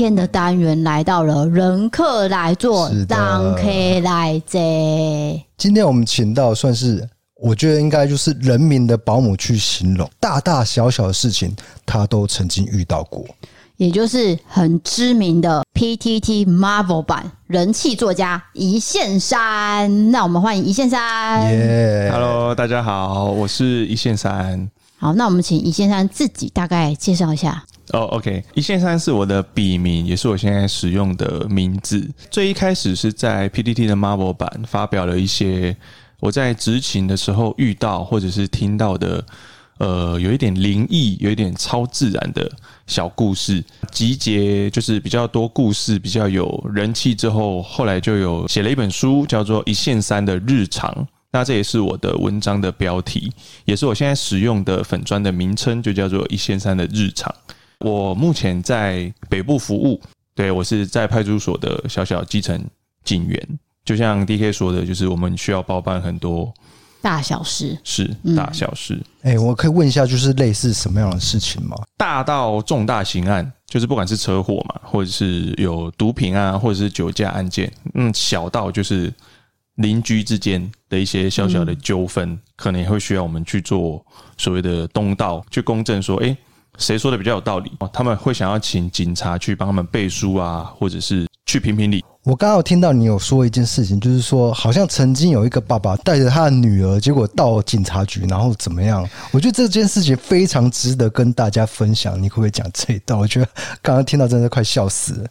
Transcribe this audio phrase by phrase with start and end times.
[0.00, 3.64] 天的单元来到了人客来做，当客
[4.02, 5.44] 来接。
[5.58, 13.22] 今天我们请到算是，我觉得应该就是人民的保姆去形容，大大小小的事情他都曾经遇到过，
[13.76, 20.10] 也就是很知名的 PTT Marvel 版人气作家一线山。
[20.10, 21.42] 那我们欢迎一线山。
[21.42, 22.10] Yeah.
[22.10, 24.70] Hello，大家好，我是一线山。
[24.96, 27.64] 好，那我们请一线山自己大概介绍一下。
[27.92, 32.08] 哦、，OK，一线三是我的笔名，也是我现在使用的名字。
[32.30, 35.76] 最一开始是在 PPT 的 Marvel 版发表了一些
[36.20, 39.24] 我在执勤的时候遇到或者是听到的，
[39.78, 42.48] 呃，有一点灵异、有一点超自然的
[42.86, 50.88] 小故事，集结就是比较多故事，比较有人气之后，后来就有写了一本书，叫做《一线三的日常》。
[51.32, 53.32] 那这也是我的文章的标题，
[53.64, 57.32] 也是我现在使用的粉专的名称，就叫做《一线三的日常》。
[57.80, 60.00] 我目前在北部服务，
[60.34, 62.62] 对，我是在派出所的小小基层
[63.04, 63.58] 警员。
[63.84, 66.52] 就像 DK 说的，就是我们需要包办很多
[67.00, 69.00] 大小事，是大小事。
[69.22, 71.74] 哎、嗯欸，我可以问一下，就是类似什么样的事情吗？
[71.96, 77.72] 大到重大刑案，就是不管是车祸嘛，或者是有毒品啊，或者是酒驾案件。
[77.94, 79.10] 嗯，小到就是
[79.76, 84.04] 邻居之间的一些小小的纠纷，嗯、可能也会需要我们去做
[84.36, 86.36] 所谓的东道，去公证说，哎、欸。
[86.80, 87.70] 谁说的比较有道理？
[87.92, 92.04] 他们会想要请警察去帮他们背书啊，或者是去评评理。
[92.24, 99.08] 我刚刚有听到你有说一件事情，就是说好像曾经有一个爸爸带着他的女儿，结果到警察局，然后怎么样？
[99.30, 102.20] 我觉得这件事情非常值得跟大家分享。
[102.20, 103.18] 你可不可以讲这一段？
[103.18, 103.48] 我觉得
[103.80, 105.28] 刚刚听到真的快笑死了。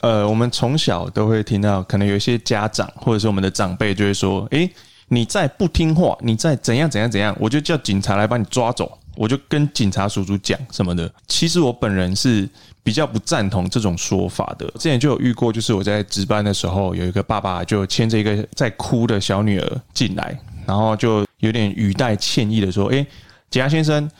[0.00, 4.68] 呃，我们从小都会听到，可能有一些家长或者是我们的长辈就会说：“诶，
[5.08, 11.12] 你再不听话，你再怎样怎样怎样，我就叫警察来把你抓走。”我就跟警察叔叔讲什么的。
[11.28, 12.48] 其实我本人是
[12.82, 14.66] 比较不赞同这种说法的。
[14.72, 23.06] 之前就有遇过，就是我在值班的时候，有一个爸爸就牵着一个在哭的小女儿进来，然后就有点语带歉意的说：“诶，
[23.50, 24.10] 警察先生，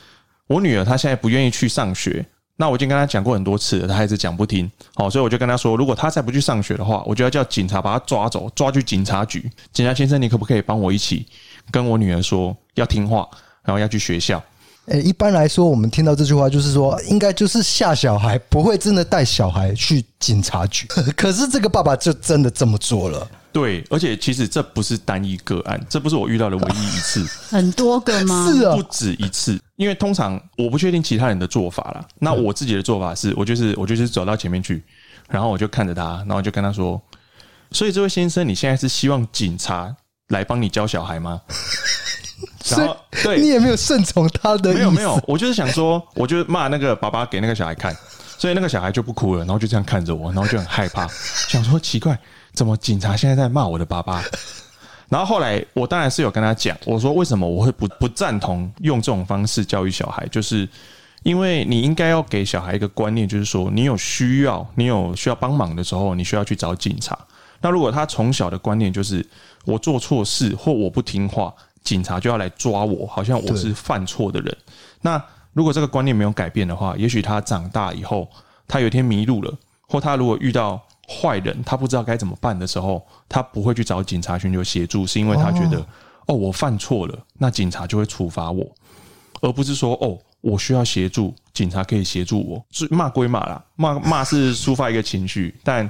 [0.47, 2.23] 我女儿她现在不愿意去上学，
[2.57, 4.69] 那我已经跟她讲过很多次了，她还是讲不听。
[4.93, 9.49] 好，所以我就跟她说，如果她再不去上学的话，我就要叫警察把她抓走，抓去警察局。
[9.71, 11.25] 警察先生，你可不可以帮我一起
[11.71, 13.27] 跟我女儿说要听话，
[13.63, 14.41] 然后要去学校？”
[14.87, 20.85] 诶，一般来说，我们听到这句话就是说，应该就是吓小孩，不会真的带小孩去警察局。
[21.15, 23.25] 可是这个爸爸就真的这么做了。
[23.53, 28.47] 对，而且其实这不是单一个案，这不是我遇到的唯一一次， 很多个吗？
[28.51, 29.57] 是啊，不止一次。
[29.77, 32.05] 因为通常我不确定其他人的做法啦。
[32.19, 34.83] 那我自己的做法是，我就是我就是走到前面去，
[35.29, 37.01] 然后我就看着他，然后就跟他说
[37.71, 39.95] ：“所以这位先生，你现在是希望警察
[40.29, 41.41] 来帮你教小孩吗？”
[42.69, 44.79] 然后，对，你也没有顺从他的意思。
[44.79, 47.95] 没有没有，我就是想说， 我就骂那个爸爸给那个小孩看，
[48.37, 51.07] 所以那个小孩就不哭了，然后就这样看着我，然后就很害怕，
[51.47, 52.17] 想说奇怪，
[52.53, 54.23] 怎么警察现在在骂我的爸爸？
[55.09, 60.67] 然后后来我当然是有跟他讲，我说为什么我会不不赞同用这种方式教育小孩，就是
[61.21, 67.17] 因为你应该要给小孩一个观念，就是说你有需要，你有需要帮忙的时候，你需要去找警察。
[67.61, 69.25] 那如果他从小的观念就是
[69.65, 71.53] 我做错事或我不听话。
[71.83, 74.57] 警察就要来抓我，好像我是犯错的人。
[75.01, 75.21] 那
[75.51, 78.27] 如果这个观念没有改变的话，也许他长大以后，
[78.67, 79.53] 他有一天迷路了，
[79.87, 85.85] 或他如果遇到坏人，他不知道该怎么办的时候，他不会去找警察寻求协助，是因为他觉得
[86.25, 88.65] 哦，我犯错了，那警察就会处罚我，
[89.41, 92.65] 而不是说哦，我需要协助，警察可以协助我。
[92.71, 95.87] 是骂归骂啦，骂骂是抒发一个情绪， 但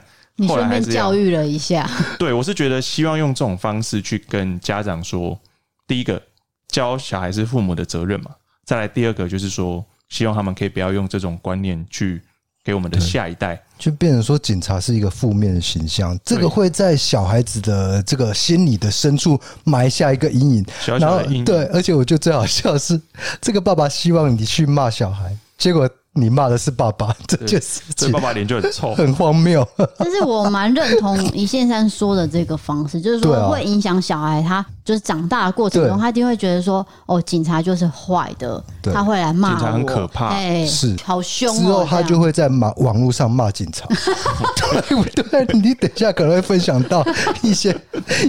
[0.48, 1.90] 后来还是教育了一下。
[2.20, 5.40] 对，我是觉得希望用这种方式去跟家长说。
[5.88, 6.22] 第一个
[6.68, 8.32] 教小孩是父母的责任嘛，
[8.66, 12.22] 再来第二个就是说，希望他们可以不要用这种观念去
[12.64, 20.66] 给我们的下一代，就变成说警察是一个负面的形象，这个会在小孩子的这个心理的深处埋下一个阴影。
[20.80, 21.46] 小小的阴影。
[21.46, 23.00] 对，而且我觉得最好笑的是，
[23.42, 25.90] 这个爸爸希望你去骂小孩，结果。
[26.15, 29.68] 你骂的是爸爸，这件事情，这爸爸脸就很臭， 很荒谬。
[29.98, 38.63] 但是我蛮认同一线山说的这个方式，就是说会影响小孩，他就是长大的过程中，他一定会觉得说，哦，警察就是坏的，
[38.94, 41.51] 他会来骂我，警察很可怕，哎，是好凶。
[41.57, 43.88] 之后他就会在网网络上骂警察，
[44.88, 45.45] 对不对？
[45.59, 47.04] 你等一下可能会分享到
[47.42, 47.75] 一些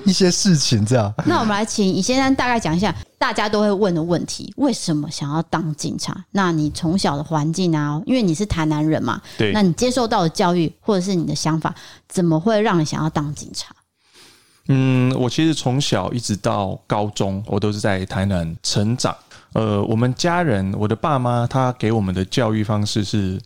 [0.06, 1.12] 一些事情，这样。
[1.26, 2.94] 那我们来请一线山大概讲一下。
[3.24, 6.14] 大家都会问的问题：为什么想要当警察？
[6.32, 11.74] 那你从小的环境啊，因为你是台南人嘛，对，那你接受到的教育或者是你的想法，
[12.06, 13.74] 怎么会让你想要当警察？
[14.68, 19.16] 嗯，我其实从小一直到高中，我都是在台南成长。
[19.54, 23.40] 呃，我们家人，我的爸妈，他给我们的教育方式是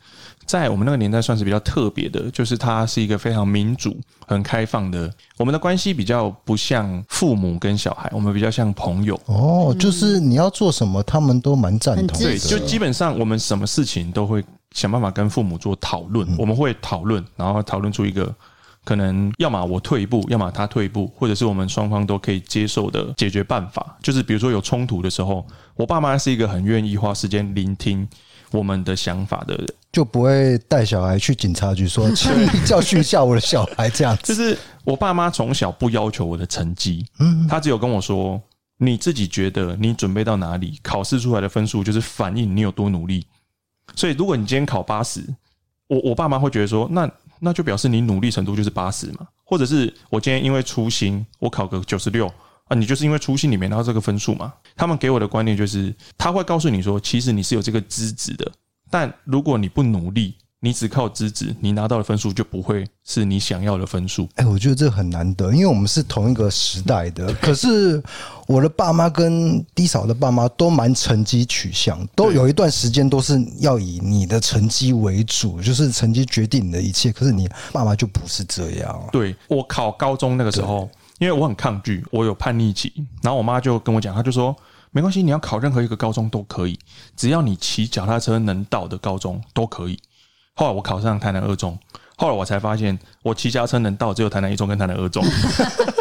[0.48, 3.94] 在我们那个年代算是比较特别的，就是它是一个非常民主、
[4.26, 5.12] 很开放的。
[5.36, 9.20] 我们的关系比较不像父母跟小孩，我们比较像朋友。
[9.26, 12.24] 哦，就是你要做什么，他们都蛮赞同的。
[12.24, 14.42] 对，就基本上我们什么事情都会
[14.72, 18.34] 想办法跟父母做讨论，我们会讨论，然后讨论出一个。
[18.84, 23.94] 可能要么我退一步，要么他退一步，或者是我们双方都可以接受的解决办法。
[24.02, 25.46] 就是比如说有冲突的时候，
[25.76, 28.08] 我爸妈是一个很愿意花时间聆听
[28.50, 34.22] 我们的想法的人，就不会带小孩去警察局说， 请你教训一下我的小孩这样子。
[34.24, 38.40] 就是我爸妈从小不要求我的成绩，嗯，他只有跟我说，
[38.78, 43.26] 你自己觉得你准备到哪里，考试出来的分数就是反映你有多努力。
[43.94, 45.22] 所以如果你今天考八十，
[45.86, 47.10] 我我爸妈会觉得说，那。
[47.40, 52.28] 那就表示你努力程度就是八十嘛，或者是我今天因为粗心，我考个九十六
[52.68, 54.52] 啊，你就是因为粗心里面拿到这个分数嘛。
[54.76, 58.50] 他们给我的观念就是，他会告诉你说，其实你是有这个资质的，
[58.90, 60.34] 但如果你不努力。
[60.60, 64.28] 你只靠资质，你拿到的分数就不会是你想要的分数。
[64.34, 67.32] 哎，我觉得这很难得，因为我们是同一个时代的。
[67.34, 68.02] 可是
[68.48, 77.12] 我的爸妈跟低嫂的爸妈都蛮成绩取向，都有一段时间都是要以你的成绩为主，就是成绩决定你的一切。
[77.12, 79.08] 可是你爸妈就不是这样。
[79.12, 82.92] 对，我考高中那个时候，因为我很抗拒，我有叛逆期，
[83.22, 84.56] 然后我妈就跟我讲，她就说
[84.90, 86.78] 没关系，你要考任何一个高中都可以，
[87.16, 89.98] 只要你骑脚踏车能到的高中都可以。
[90.54, 91.78] 后来我考上台南二中，
[92.16, 95.24] 后来我才发现，我骑家车能到只有台南一中跟台南二中，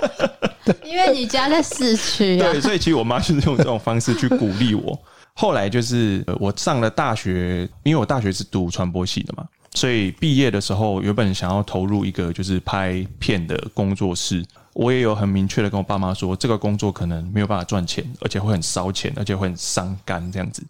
[0.83, 2.37] 因为你家在市区。
[2.37, 4.97] 对，所以其实我妈就是用这种方式去鼓励我。
[5.33, 14.43] 后来就是我上了大学，因为我大学是读传播系的嘛，所以毕业的时候原本想要投入一个就是拍片的工作室，
[14.77, 20.63] 我也有很明确的跟我爸妈说，这个工作可能没有办法赚钱，而且会很烧钱，而且会很伤肝这样子。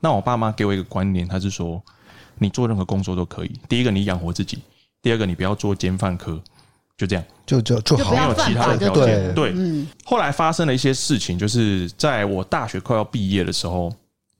[0.00, 1.82] 那我爸妈给我一个观念，他是说。
[2.38, 3.52] 你做任何工作都可以。
[3.68, 4.56] 第一个，你养活自己；
[5.00, 6.42] 第二个，你不要做奸犯科，
[6.96, 9.32] 就这样，就就就好，没有其他的条件。
[9.34, 9.86] 对，嗯。
[10.02, 13.94] 后来发生了一些事情，就是在我大学快要毕业的时候，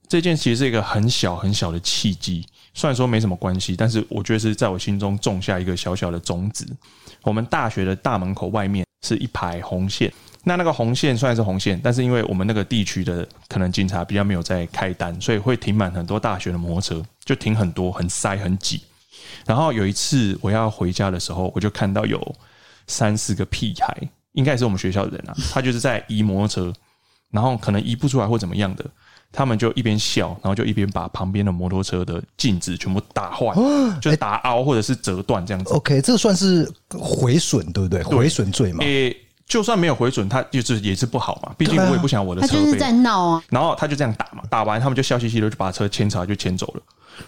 [0.09, 2.45] 这件其实是一个很小很小的契机。
[2.73, 6.67] 虽然说没什么关系，但是我觉得是在我心中种下一个小小的种子。
[7.21, 10.11] 我们大学的大门口外面是一排红线。
[10.45, 18.81] 那那个红线虽然是红线，但是因为我们那个地区的可能警察比较没有在开单，所以会停满很多大学的摩托车，就停很多，很塞，很挤。
[19.45, 22.35] 然后有一次我要回家的时候，我就看到有
[22.87, 23.95] 三四个屁孩，
[24.33, 26.73] 应该是我们学校的人啊，他就是在移摩托车，
[27.31, 28.85] 然后可能移不出来或怎么样的，
[29.33, 33.53] 他们就一边笑，然后就一边把旁边的摩托车的镜子全部打坏，
[33.99, 35.73] 就是打凹或者是折断这样子。
[35.73, 38.03] OK，这算是毁损对不对？
[38.03, 38.85] 毁损罪嘛。
[39.45, 41.53] 就算没有毁损，他就是也是不好嘛。
[41.57, 42.53] 毕竟我也不想我的车被。
[42.53, 43.43] 他就是在闹啊。
[43.49, 46.81] 然后他就这样打嘛，打完他们就笑嘻嘻的就把车牵走，就牵走了。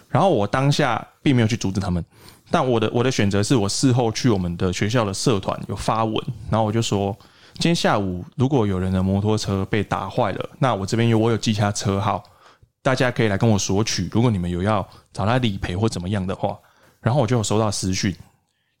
[0.08, 2.02] 然后我当下并没有去阻止他们，
[2.50, 6.14] 但我的我的选择是我事后去我们的学校的社团有发文，
[6.50, 7.16] 然后我就说，
[7.58, 12.22] 今天下午如果有人的摩托车被打坏了，那我这边有我有记下车号，
[12.82, 14.08] 大家可以来跟我索取。
[14.12, 16.56] 如果你们有要找他理赔或怎么样的话，
[17.00, 18.14] 然后我就有收到私讯，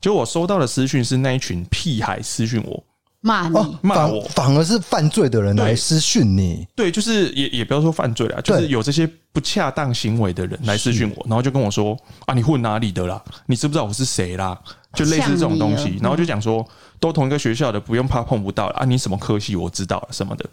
[0.00, 2.82] 结果我收到的私讯是那一群屁孩私讯我。
[3.22, 6.64] 骂你，骂我，反而是犯罪的人来私讯你。
[6.76, 13.20] 对，就是也也不要说犯罪了，就是有这些不恰当行为的人来私讯我，然后就跟我说啊，你混哪里的啦？
[13.46, 14.56] 你知不知道我是谁啦？
[14.92, 16.64] 就类似这种东西，然后就讲说
[16.98, 20.48] 都同一个学校的，不用怕碰不到了啊，你什么科系我知道了什么的。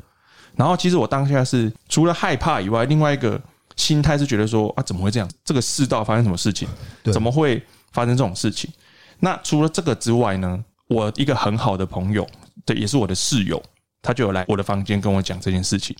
[0.55, 3.41] 然后其实我当下是除了害怕以外，另外一个
[3.75, 5.29] 心态是觉得说啊，怎么会这样？
[5.43, 6.67] 这个世道发生什么事情？
[7.12, 8.71] 怎么会发生这种事情？
[9.19, 10.63] 那除了这个之外呢？
[10.89, 12.27] 我一个很好的朋友。
[12.65, 13.62] 对，也是我的室友，
[14.01, 15.95] 他就有来我的房间跟我讲这件事情，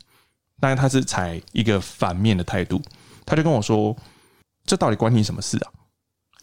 [0.60, 2.80] 但是他是采一个反面的态度，
[3.26, 3.96] 他就跟我说
[4.66, 5.72] ：“这到底关你什么事啊？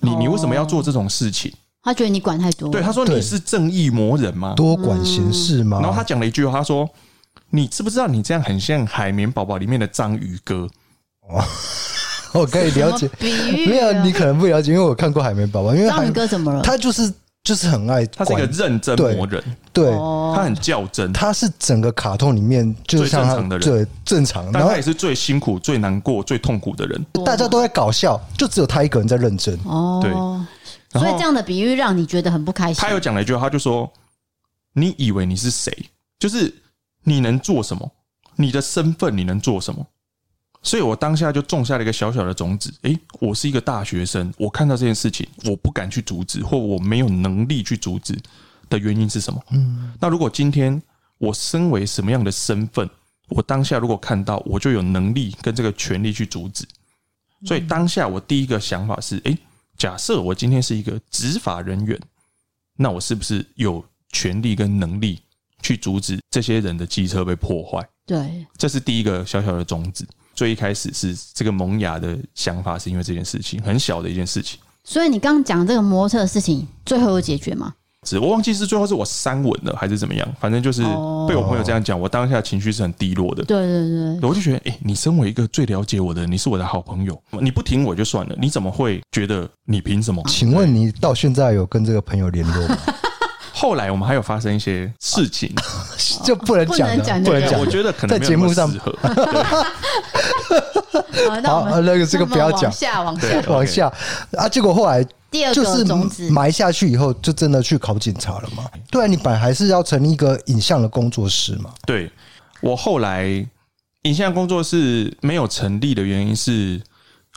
[0.01, 1.53] 你你为什么要做这种事情？”
[1.83, 2.69] 他觉得你管太多。
[2.69, 4.55] 对，他说：“你是正义魔人吗？
[4.55, 6.89] 多管闲事吗？”然后他讲了一句话，他说
[7.51, 10.69] ：“你知不知道你这样很像海绵宝宝里面的章鱼哥？”
[11.29, 11.43] 哦，
[12.35, 16.63] 我可以了解，没有你可能不了解，因为我看过海绵宝宝，因为章鱼哥怎么了？
[16.63, 17.13] 他就是。
[17.43, 19.93] 就是很爱，他是一个认真魔人，对，对
[20.37, 27.03] 他很较真，他是整个卡通里面就是像他最正常的人，对，正常，但他也是最辛苦、最难过、最痛苦的人。
[27.25, 29.59] 大家都在搞笑，就只有他一个人在认真。
[29.65, 30.13] 哦，对，
[30.93, 32.81] 所以这样的比喻让你觉得很不开心。
[32.81, 33.91] 他有讲了一句话，他就说
[34.75, 35.73] ：“你以为你是谁？
[36.19, 36.53] 就是
[37.05, 37.91] 你能做什么？
[38.37, 39.87] 你的身份你能做什么？”
[40.63, 42.71] 所以我当下就种下了一个小小的种子。
[42.83, 48.19] 诶，我是一个大学生，我看到这件事情，我不敢去阻止，或我没有能力去阻止
[48.69, 49.43] 的原因是什么？
[49.53, 50.83] 嗯，那如果今天
[51.17, 52.89] 我身为什么样的身份，
[53.29, 56.67] 我当下如果看到，我就有能力跟这个权利去阻止。
[57.47, 59.39] 所以当下我第一个想法是：诶，
[59.81, 61.99] 假设我今天是一个执法人员，
[62.77, 65.19] 那我是不是有权利跟能力
[65.63, 67.83] 去阻止这些人的机车被破坏？
[68.05, 70.07] 对，这是第一个小小的种子。
[70.35, 74.61] 最一开始是这个萌芽的想法，是因为这件事情很小的一件事情。
[74.85, 77.75] 所以你刚刚讲这个摩托车的事情，最后有解决吗？
[78.09, 80.81] 是我忘记是最后是我删文了还是怎么样，反正就是
[81.29, 83.45] 被我朋友这样讲，我当下情绪是很低落的。
[83.45, 90.23] 对对对，我就觉得，哎、欸，你身为一个最了解我的人，你是我的好朋友，你不听我就算了，你怎么会觉得你凭什么？
[90.27, 92.79] 请问你到现在有跟这个朋友联络吗？
[93.53, 95.55] 后来我们还有发生一些事情，
[96.25, 97.61] 就不能讲了，不能讲。
[97.61, 98.73] 我觉得可能在节目上
[101.45, 103.93] 好，那个这个不要讲，往下往下往下
[104.37, 104.49] 啊！
[104.49, 105.07] 结果后来。
[105.31, 108.69] 第二个种子埋下去以后，就真的去考警察了嘛？
[108.91, 111.73] 对啊，你本来还是要成立一个影像的工作室嘛。
[111.87, 112.11] 对，
[112.61, 113.25] 我后来
[114.03, 116.83] 影像工作室没有成立的原因是，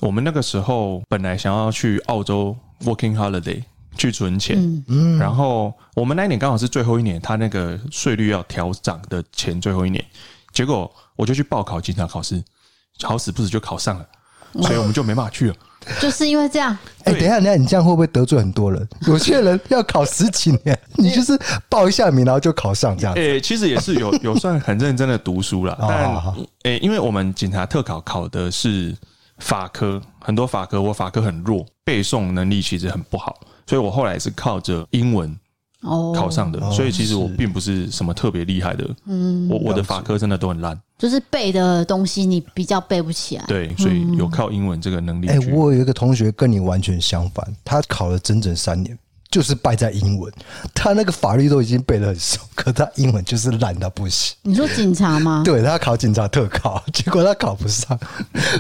[0.01, 3.61] 我们那个时候本来想要去澳洲 working holiday
[3.95, 10.03] 去存钱，嗯，然后我们那一年刚好是最后一年，他那个税率要调涨的前最后一年，
[10.51, 12.43] 结果我就去报考警察考试，
[13.01, 14.05] 好死不死就考上了，
[14.61, 15.55] 所以我们就没办法去了。
[15.99, 16.71] 就是因为这样，
[17.03, 18.87] 哎，等一下，等一下，你这样会不会得罪很多人？
[19.05, 23.13] 有些人要考十几年，你就是报一下名，然后就考上这样。
[23.17, 26.15] 哎，其实也是有有算很认真的读书了，但
[26.63, 28.95] 哎，因为我们警察特考考的是
[29.39, 35.37] 法科，很多法科我法科很弱，背诵能力其实很不好，所以我后来是靠着英文。
[35.83, 38.89] 哦，考上的，所以其实我并不是什么特别厉害的。
[39.05, 43.43] 嗯，我我的法科真的都很烂，就是背的东西你比较背不起来。
[43.47, 45.27] 对，所以有靠英文这个能力。
[45.27, 48.97] 哎，我有一个同学跟你完全相反，他考了整整三年。
[49.33, 50.31] 就是败在英文，
[50.75, 54.35] 他那个法律都已经背得很熟，可他英文就是烂到不行。
[54.43, 55.41] 你说警察吗？
[55.43, 57.99] 对，他考警察特考， 结果他考不上。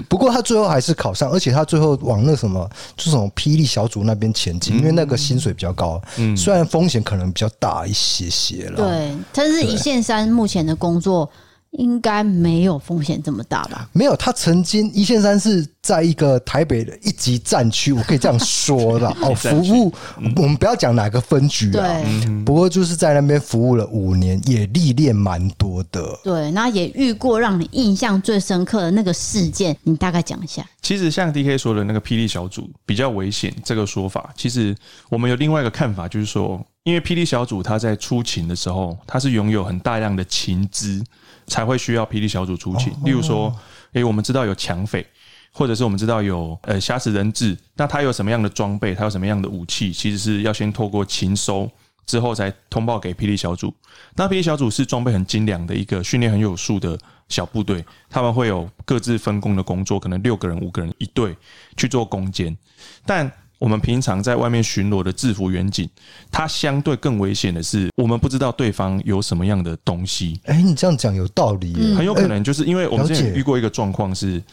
[0.09, 6.01] 不过他最后还是考上，而且他最后往那什么，就什么霹雳小组那边前进，因为那个薪水比较高。
[6.17, 8.77] 嗯，虽然风险可能比较大一些些了。
[8.77, 11.29] 对，但是一线三目前的工作。
[11.73, 13.87] 应该没有风险这么大吧？
[13.93, 19.33] 没有，他曾经一线三是在一个台北的一级战区，我可以这样说的 哦。
[19.33, 19.91] 服务
[20.37, 22.01] 我们不要讲哪个分局啊，
[22.45, 26.19] 不过就是在那边服务了五年，也历练蛮多的。
[26.23, 30.65] 对，那也遇过让你印象最深刻的那个事件，你大概讲一下。
[30.81, 34.75] 其实像 DK 说的那个霹雳小组比较危险这个说法，其实
[35.09, 41.03] 我们有另外一个看法，就是说，因为霹雳小组他在出勤的时候，他是拥有很大量的情资。
[41.47, 42.93] 才会需要霹雳小组出勤。
[43.03, 43.53] 例如说，
[43.93, 45.05] 诶，我们知道有抢匪，
[45.51, 51.69] 或者是我们知道有呃挟持人质，那他有什么样的装备，他有什么样的武器，其实是要先透过勤收
[52.05, 53.73] 之后才通报给霹雳小组。
[54.15, 56.97] 那霹雳小组是装备很精良的一个训练很有素的
[57.29, 61.35] 小部队，他们会有各自分工的工作，可能六个人、五个人一队
[61.77, 62.57] 去做攻坚，
[63.05, 63.31] 但。
[63.63, 65.89] 我们平常在外面巡逻的制服远警，
[66.29, 70.37] 他相对更危险的是，我们不知道对方有什么样的东西。
[70.43, 74.43] 哎，你这样讲有道理，很有可能就是因为我们之前遇过一个状况，是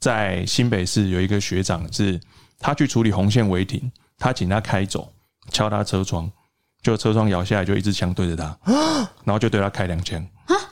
[0.00, 2.20] 在新北市有一个学长，是
[2.58, 5.10] 他去处理红线违停，他请他开走，
[5.50, 6.30] 敲他车窗，
[6.82, 8.54] 就车窗摇下来，就一支枪对着他，
[9.24, 10.22] 然后就对他开两枪。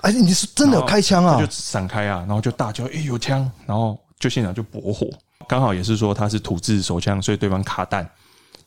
[0.03, 1.41] 哎，你是真的有开枪啊？
[1.41, 5.09] 就闪开啊，然后就大叫：“哎，有枪！”然后就现场就搏火。
[5.49, 8.09] 刚好也是说他是土制手枪，所以对方卡弹，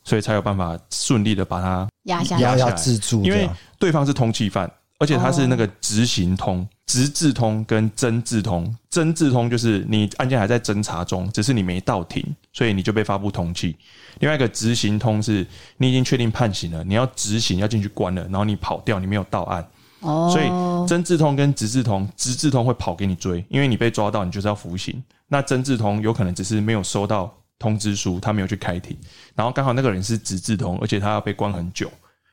[0.04, 3.24] 所以才有办法顺利的把他压下压压制住。
[3.24, 8.74] 因为对方是通缉犯，而且他是那个执行通、直字通跟侦字通。
[8.90, 13.74] 侦字通就是你案件还在侦查中，只是你没到庭，所以你就被发布通缉。
[14.18, 15.46] 另外一个执行通是
[15.76, 19.66] 你已经确定判刑了，你要执行要进去关了，然后你跑掉，你没有到案。
[20.00, 25.02] 哦，所以真字通跟直字通，直字通会跑给你追，因为你被抓到，你就是要服刑。
[25.32, 28.96] 那曾志通有可能只是没有收到通知书，他没有去开庭，
[29.34, 31.90] 然后刚好那个人是直志通，而且他要被关很久，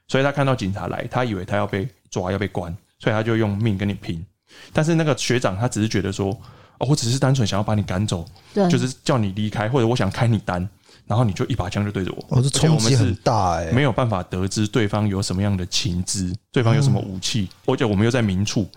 [0.07, 4.25] 所以他看到警察来，他以为他要被抓要被关，所以他就用命跟你拼。
[4.73, 6.31] 但是那个学长他只是觉得说，
[6.79, 10.67] 哦，我只是单纯想要把你赶走，对，就是叫你离开，或者我想开你单。
[11.05, 18.69] 然后你就一把枪就对着我，哦，这冲击很大哎，没有办法得知对方有什么样的情资，对方有什么武器，而且我们又在明处，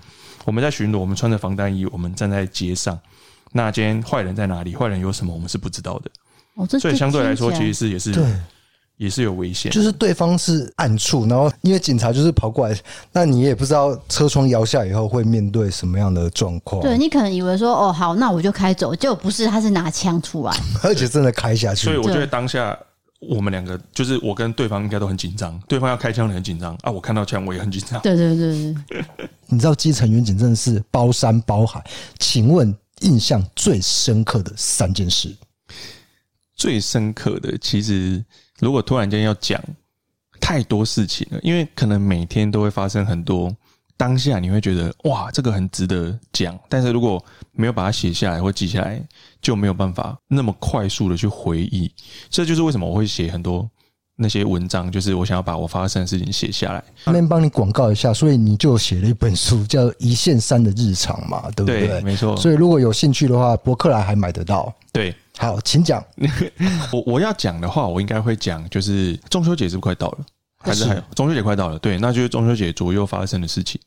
[0.45, 2.97] 我们在巡逻，我们穿着防弹衣，我们站在街上，
[3.53, 4.75] 那今天坏人在哪里？
[4.75, 5.33] 坏人有什么？
[5.33, 6.11] 我们是不知道的。
[6.55, 8.25] 哦，这所以相对来说，其实是也是对。
[8.97, 12.79] 也是有危险，就是对方是暗处，然后因为警察就是跑过来，
[13.13, 16.83] 那你也不知道车窗摇下以后会面对什么样的状况。
[16.83, 20.55] 对，你可能以为说哦好，那我就开走，结果不是，他是拿枪出来，
[20.85, 21.85] 而且真的开下去。
[21.87, 22.79] 所以我觉得当下
[23.21, 27.99] 我们两个就是我跟对方应该都很紧张，对方要开枪很紧张啊，我看到枪我也很紧张。
[28.03, 29.05] 对对对对，
[29.49, 31.83] 你知道基层员警真的是包山包海，
[32.19, 35.35] 请问印象最深刻的三件事？
[36.55, 38.25] 最深刻的，其实
[38.59, 39.63] 如果突然间要讲
[40.41, 43.55] 太多事情了，因为可能每天都会发生很多。
[43.97, 49.07] 当下你会觉得哇，这个很值得讲，但是如果没有把它写下来或记下来，
[49.43, 51.93] 就没有办法那么快速的去回忆。
[52.31, 53.71] 这就是为什么我会写很多
[54.21, 56.85] 那些文章，就是我想要把我发生的事情写下来。
[57.05, 61.89] 那边帮你广告一下，所以你就写了一本书，叫《一线三的日常》嘛，对不对？
[61.89, 62.37] 对，没错。
[62.37, 64.73] 所以如果有兴趣的话，博客来还买得到。
[64.93, 66.05] 对，好，请讲。
[66.93, 70.19] 我我要讲的话，我应该会讲，就是中秋节是不是快到了？
[70.63, 73.81] 还是还有中秋节快到了，对，那就是中秋节左右发生的事情。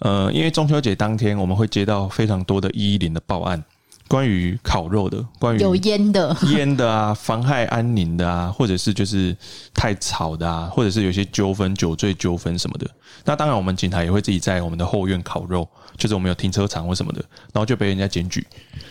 [0.00, 3.62] 呃，因为中秋节当天我们会接到非常多的一一零的报案，
[4.10, 9.36] 关于烤肉的，关于有烟的烟的啊，妨害安宁的啊，或者是就是
[9.72, 12.90] 太吵的啊，或者是有些纠纷、酒醉纠纷什么的。
[13.24, 17.20] 那当然，我们警察也会自己在我们的后院烤肉，就是我们有停车场或什么的，
[17.52, 18.44] 然后就被人家检举。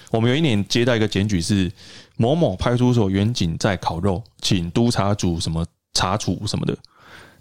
[0.09, 1.69] 我们有一年接到一个检举是
[2.15, 6.73] 某某派出所员警在烤肉，请督察组什么查处什么的。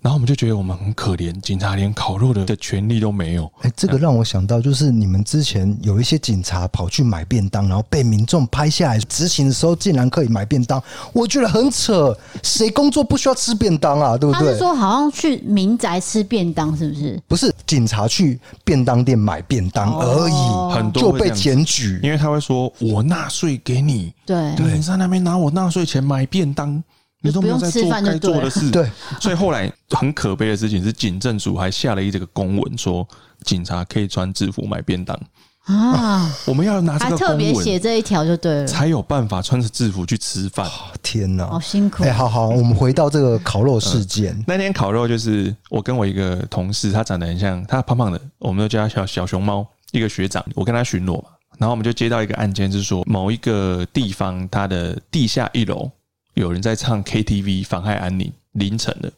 [0.00, 3.50] 然后我们就觉得我们很可怜，警察连烤肉的的权利都没有。
[3.62, 12.17] 哎，这个让我想到，就是你们之前有一些警察跑去买便当，然后被民众拍下来，执行的时候竟然可以买便当，我觉得很扯。
[12.43, 14.17] 谁工作不需要吃便当啊？
[14.17, 14.47] 对不对？
[14.47, 17.23] 他是说好像去民宅吃便当，是不是？
[17.26, 26.83] 不是，警察去便当店买便当而已，很多就被检举，因为他会说：“我纳税给你，对，你在那边拿我纳税钱买便当。”
[27.20, 28.88] 你都没有在做该做的事，对，
[29.20, 33.06] 所以后来很可悲的事情是，警政署还下了一这个公文，说
[33.44, 35.18] 警察可以穿制服买便当
[35.64, 36.32] 啊。
[36.46, 40.64] 我们要拿这个公文，还特别写这一条就对了，才有办法穿着制服去吃饭。
[41.02, 42.04] 天哪，好辛苦！
[42.04, 44.40] 哎，好好，我们回到这个烤肉事件。
[44.46, 49.66] 那天烤肉就是我跟我一个同事，他长得很像，他胖胖的，我们都叫他小小熊猫。
[49.90, 55.90] 一个学长，我跟他巡逻嘛，然后我们就接到一个案件，就是说某一个地方它的地下一楼。
[56.38, 59.12] 有人在唱 KTV，妨害安宁，凌晨的。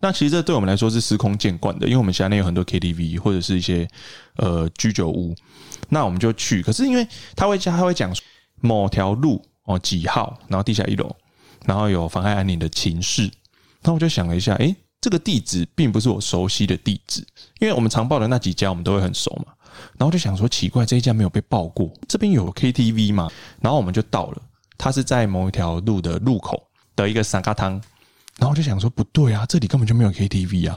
[0.00, 3.88] 那其实这对我们来说是司空见惯的，因为我们辖内有很多 KTV 或者是一些
[4.38, 5.34] 呃居酒屋，
[5.88, 6.62] 那我们就去。
[6.62, 7.06] 可是因为
[7.36, 8.12] 他会，他会讲
[8.60, 11.14] 某条路哦几号，然后地下一楼，
[11.64, 13.30] 然后有妨害安宁的情事。
[13.82, 17.24] 那我就想了一下，诶，这个地址并不是我熟悉的地址，
[17.60, 19.52] 因为我们常报的那几家我们都会很熟嘛。
[19.96, 23.30] 然后就想说奇怪，这一家没有被报过，这边有 KTV 嘛？
[23.60, 24.42] 然后我们就到了。
[24.76, 27.72] 他是在某一条路的路口的一个散咖汤，
[28.38, 30.76] 然后我就想说不对啊，这里根本就没有 KTV 啊。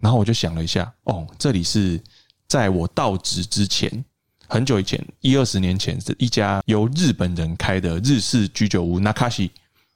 [0.00, 2.00] 然后我就想了一下，哦，这里是
[2.46, 4.04] 在我到职之前
[4.46, 9.50] 很久以前，一二十年前是一家由日本人开的日式居酒屋，Nakashi，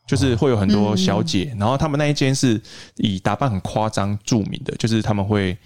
[0.06, 2.60] 就是会有很多小姐，然后他们那一间是
[2.96, 5.56] 以打扮很夸张著名的，就是他们会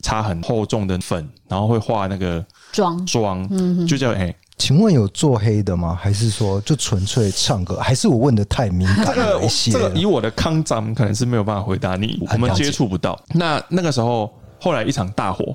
[0.00, 4.34] 擦很厚重的粉，然后会画那个妆妆，就叫哎。
[4.62, 5.98] 请问有做黑的吗？
[6.00, 7.80] 还是说就纯粹唱歌？
[7.80, 9.72] 还是我问的太敏感了一些？
[9.72, 13.20] 这个以我的康张可能是没有办法回答你，我们接触不到。
[13.32, 15.52] 那那个时候，后来一场大火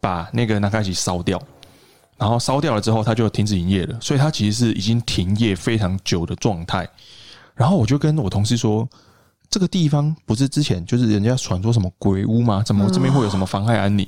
[0.00, 1.40] 把那个那卡西烧掉，
[2.16, 3.96] 然后烧掉了之后，他就停止营业了。
[4.00, 6.84] 所以他其实是已经停业非常久的状态。
[7.54, 8.88] 然后我就跟我同事说，
[9.48, 12.64] 这个地方不是之前就是人家传说什么鬼屋吗？
[12.66, 14.04] 怎么这边会有什么妨害安宁？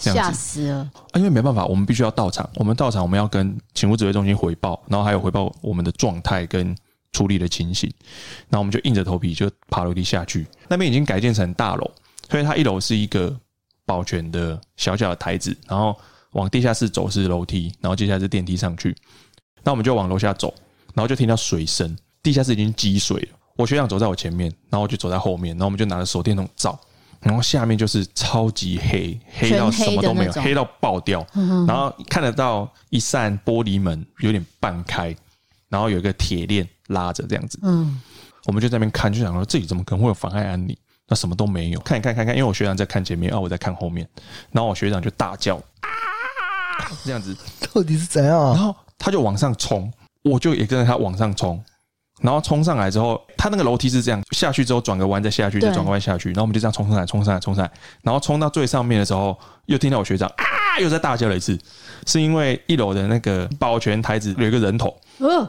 [0.00, 0.78] 吓死了
[1.12, 1.16] 啊！
[1.16, 2.48] 因为没办法，我们必须要到场。
[2.54, 6.74] 我们到场，我们要跟勤务指挥中心回报，然后还有回报我们的状态跟
[7.12, 7.92] 处理的情形。
[8.48, 10.46] 然后我们就硬着头皮就爬楼梯下去。
[10.68, 11.90] 那边已经改建成大楼，
[12.30, 13.36] 所以它一楼是一个
[13.84, 15.94] 保全的小小的台子，然后
[16.32, 18.96] 往地下室走是楼梯，然后接下来是电梯上去。
[19.62, 20.54] 那我们就往楼下走，
[20.94, 23.28] 然后就听到水声，地下室已经积水了。
[23.56, 26.78] 我学长走在我前面，然后我就走在后面，然后我们就拿着手电筒照。
[27.20, 31.26] 然后下面就是超级黑，黑到什么都没有，黑到爆掉。
[31.66, 35.14] 然后看得到一扇玻璃门有点半开，
[35.68, 37.58] 然后有一个铁链拉着这样子。
[37.62, 38.00] 嗯，
[38.46, 40.76] 我们就在那边看，就想说这里怎么可能会有妨碍安宁？
[41.06, 44.08] 那什么都没有，看一看看看，因为我学长在看前面，啊，我在看后面。
[44.52, 45.88] 然后我学长就大叫啊，
[47.04, 47.36] 这样子
[47.74, 48.54] 到底是怎样？
[48.54, 51.62] 然后他就往上冲，我就也跟着他往上冲。
[52.20, 57.70] 然后冲上来之后，他那个楼梯是这样下去之后转个弯再下去，再转个弯下去，然后我们就这样冲上来，冲上来，冲上来，
[58.02, 60.44] 然后冲到最上面的时候，又听到我学长啊，
[60.80, 61.58] 又在大叫了一次，
[62.06, 64.94] 是因为一楼的那个保全台子有一个人头，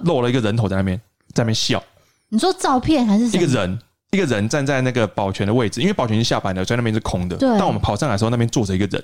[0.03, 0.97] 露了一个人头在那边，
[1.33, 1.83] 在那边笑。
[2.29, 3.79] 你说照片还是一个人？
[4.11, 7.37] 一个人站在那个保全的位置，因为保全是下班的，所以那边是空的。
[7.37, 7.47] 对。
[7.57, 9.01] 当我们跑上来的时候，那边坐着一个人，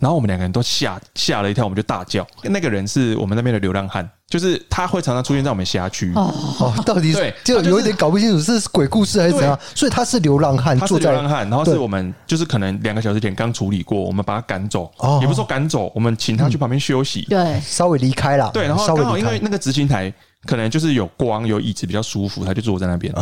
[0.00, 2.26] 然后我们两个人都吓吓了一跳，我们就大叫。
[2.42, 6.12] 那个人是我们那边的流浪汉，就是他会常常出现在我们辖区。
[6.14, 9.58] 哦，到底是就有一点搞不清楚是鬼故事还是怎样。
[9.74, 18.50] 所以他是流浪汉，他是流浪汉，然后是我们就是可能两个小时前刚处理过，我们把他赶走，也不是说赶走，我们请他去旁边休息，对，稍微离开了。
[18.52, 20.12] 对，然后刚好因为那个执勤台
[20.46, 23.12] 可能就是有光有椅子比较舒服，他就坐在那边，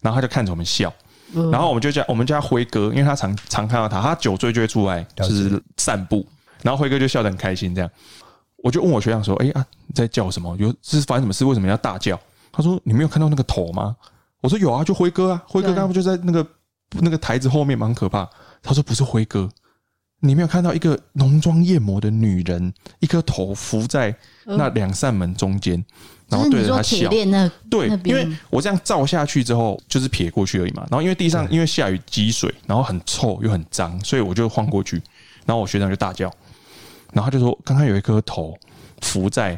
[0.00, 0.92] 然后他就看着我们笑。
[1.32, 6.26] 然后我们就叫我们叫他辉哥，因为他常常看到他，他酒醉就会出来就是散步，
[6.62, 7.74] 然后辉哥就笑得很开心。
[7.74, 7.90] 这样，
[8.58, 10.56] 我就问我学长说：“哎啊，你在叫什么？
[10.56, 11.44] 有是发生什么事？
[11.44, 12.18] 为什么要大叫？”
[12.52, 13.94] 他说：“你没有看到那个头吗？”
[14.40, 16.46] 我说：“有啊，就辉哥啊，辉哥刚刚不就在那个
[17.00, 18.28] 那个台子后面，蛮可怕。”
[18.62, 19.48] 他说：“不是辉哥，
[20.20, 25.84] 你没有看到一个浓妆艳抹的女人，一颗头浮在那两扇门中间。”
[26.28, 27.08] 然后对着他笑，
[27.70, 30.84] 对，因为我这样照下去之后，就是撇过去而已嘛。
[30.90, 35.00] 然后因为地上因为下雨积水，然后很臭又很脏，所以我就晃过去。
[35.44, 36.26] 然后我学长就大叫，
[37.12, 38.56] 然后他就说：“刚刚有一颗头
[39.02, 39.56] 浮在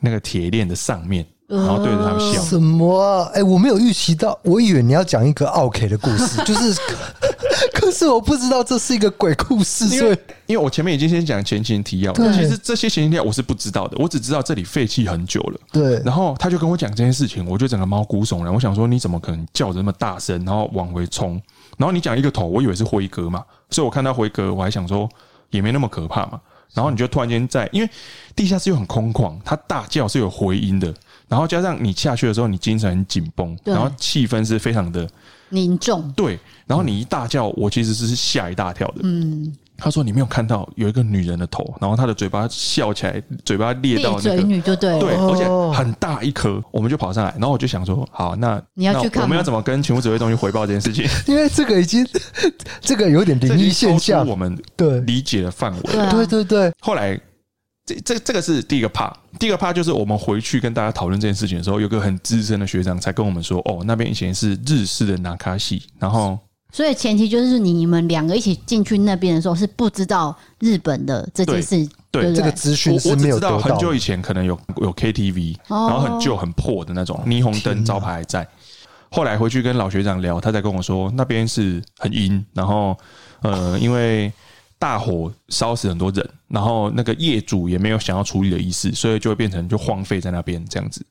[0.00, 2.40] 那个铁链的上面。”然后对着他们笑。
[2.42, 3.30] 什么啊？
[3.34, 6.80] 哎，我没有预期到，我以为你要讲一个奥 K 的故事，就是。
[7.74, 10.16] 可是我不知道这是一个鬼故事，所以
[10.46, 15.60] 因为我前面已经先讲前情提要了，其实这些前情提要我是不知道的，我只知道这里废弃很久了。
[15.72, 18.52] 对，然后他就跟我讲这件事情，我就整个毛骨悚然。
[18.52, 21.40] 我想说，你怎么可能叫得那么大声，然后往回冲？
[21.76, 25.08] 然后你讲一个头，我以为是辉哥嘛，所以我看到辉哥，我还想说
[25.50, 26.40] 也没那么可怕嘛。
[26.74, 27.88] 然后你就突然间在，因为
[28.34, 30.92] 地下室又很空旷，他大叫是有回音的，
[31.26, 35.08] 然后加上你下去的时候，你精神很紧绷，然后气氛是非常的
[35.48, 36.38] 凝重，对。
[36.66, 38.94] 然后你一大叫，我其实是吓一大跳的。
[39.04, 46.60] 嗯，他说你没有看到有一个女人的头，然后她的嘴巴笑起来，嘴巴裂到那个嘴女就对，对，而且很大一颗。
[46.72, 51.04] 我们就跑上来，然后我就想说，好，那你要去看，我们要怎么跟勤务指挥中心回报这件事情？
[51.26, 52.04] 因为这个已经
[52.80, 55.80] 这个有点灵异现象，我们对理解的范围。
[56.10, 57.20] 对对对，后来。
[57.86, 66.36] 这这这个是第一个 part，第一个 part 就是我们回去跟大家讨论这件事情的时候，有个很资深的学长才跟我们说，哦，那边以前是日式的拿卡系，然后
[66.72, 73.56] 所以前提就是你们两个一起进去那边的时候是不知道日本的这件事，对，这个资讯是没有得到。
[73.56, 78.44] 很久以前可能有有 KTV，然后很旧很破的那种霓虹灯招牌还在。
[79.12, 82.98] 后来回去跟老学长聊，他才跟我说那边是很阴，然后
[83.42, 84.32] 呃，因为。
[84.78, 91.04] 大火烧死很多人，然后那个业主也没有想要处理的意思，所以就会变成就荒废在那边这样子。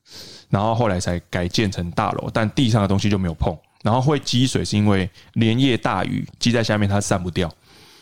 [0.48, 3.56] 然后后来才改建成大楼，但地上的东西就没有碰。
[3.82, 7.52] 然后会积水是因为连夜大雨积在下面，它散不掉。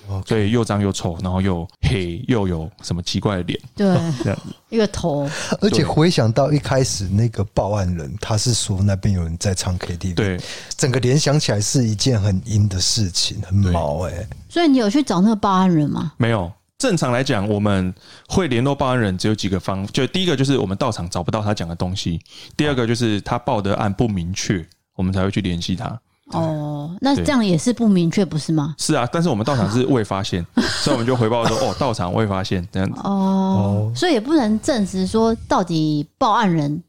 [0.06, 0.28] Okay.
[0.28, 3.58] 所以又脏又臭，然后又黑，又有什么奇怪的脸？
[3.74, 3.86] 对，
[4.22, 5.26] 这样一个头。
[5.62, 10.38] 而且回想到一开始那个报案人，他是说那边有人在唱 KTV，对，
[10.76, 14.28] 整个联想起来是一件很阴的事情，很毛哎、欸。
[14.46, 16.12] 所以你有去找那个报案人吗？
[16.18, 16.52] 没有。
[16.78, 17.94] 正常来讲，我们
[18.28, 22.20] 会联络报案人只有几个方，就第一个就是我们到场找不到他讲的东西，
[22.56, 25.98] 第二个就是他报的案不明确，我们才会去联系他。
[26.32, 28.74] 哦，那这样也是不明确，不是吗？
[28.78, 30.44] 是啊，但是我们到场是未发现，
[30.82, 32.98] 所以我们就回报说，哦，到场未发现这样子。
[33.04, 36.82] 哦，所以也不能证实说到底报案人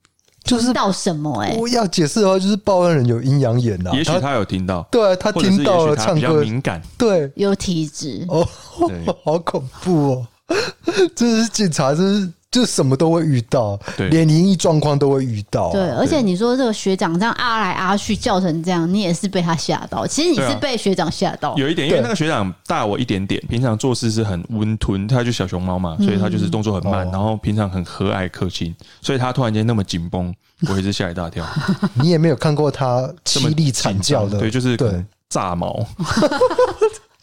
[0.46, 1.42] 就是到什么？
[1.42, 6.42] 哎，我要解释的话，就是报案人有阴阳眼呐，也许他有听到，对，他听到了唱歌。
[6.42, 8.26] 敏感，对，有体质。
[8.30, 8.48] 哦，
[9.26, 10.28] 好恐怖哦，
[11.16, 12.32] 这是警察，这是。
[12.56, 15.74] 就什么都会遇到，对，连灵异状况都会遇到。
[15.74, 20.08] 对，而且你说这个学长这样啊来啊去叫成这样，你也是被他吓到。
[20.08, 21.54] 其实你是被学长吓到。
[21.58, 30.34] 有一点，因为那个学长大我一点点，平常做事是很温吞，他就小熊猫嘛，所以他就是动作很慢，然后平常很和蔼可亲，所以他突然间那么紧绷，
[30.70, 31.46] 我也是吓一大跳。
[32.02, 35.86] 你也没有看过他凄厉惨叫的，对，就是对炸毛，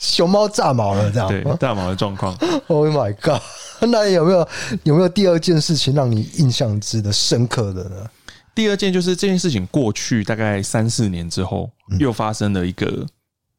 [0.03, 2.37] 熊猫炸毛了这样，对，炸毛的状况。
[2.67, 3.41] Oh my god！
[3.89, 4.49] 那有没有
[4.83, 8.11] 有没有第二件事情让你印象值得深刻的呢？
[8.55, 13.07] 第二件就是这件事情过去大概三四年之后，又发生了一个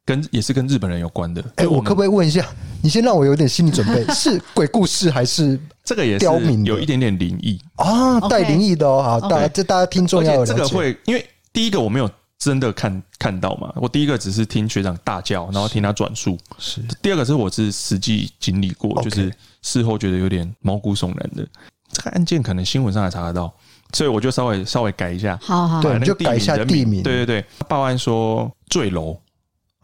[0.04, 1.42] 跟也是跟日本人有关的。
[1.56, 2.46] 哎，我可不可以问一下？
[2.82, 6.26] 你先让我有点心理准备， 是鬼故事还是这个也是
[6.64, 8.20] 有一点点灵异啊？
[8.28, 10.44] 带灵异的哦，好，大家这大家听众要。
[10.44, 16.38] 这个会因为第一个我没有真的看看到嘛，我第一个只是听学长大叫，然后听他转述。
[16.58, 16.82] 是。
[17.00, 19.32] 第二个是我是实际经历过，就是。
[19.66, 21.48] 事后觉得有点毛骨悚然的，
[21.90, 23.50] 这个案件可能新闻上还查得到，
[23.94, 29.16] 所以我就稍微稍微改一下，好好，对，就改一下地名，对对对，报案说坠楼，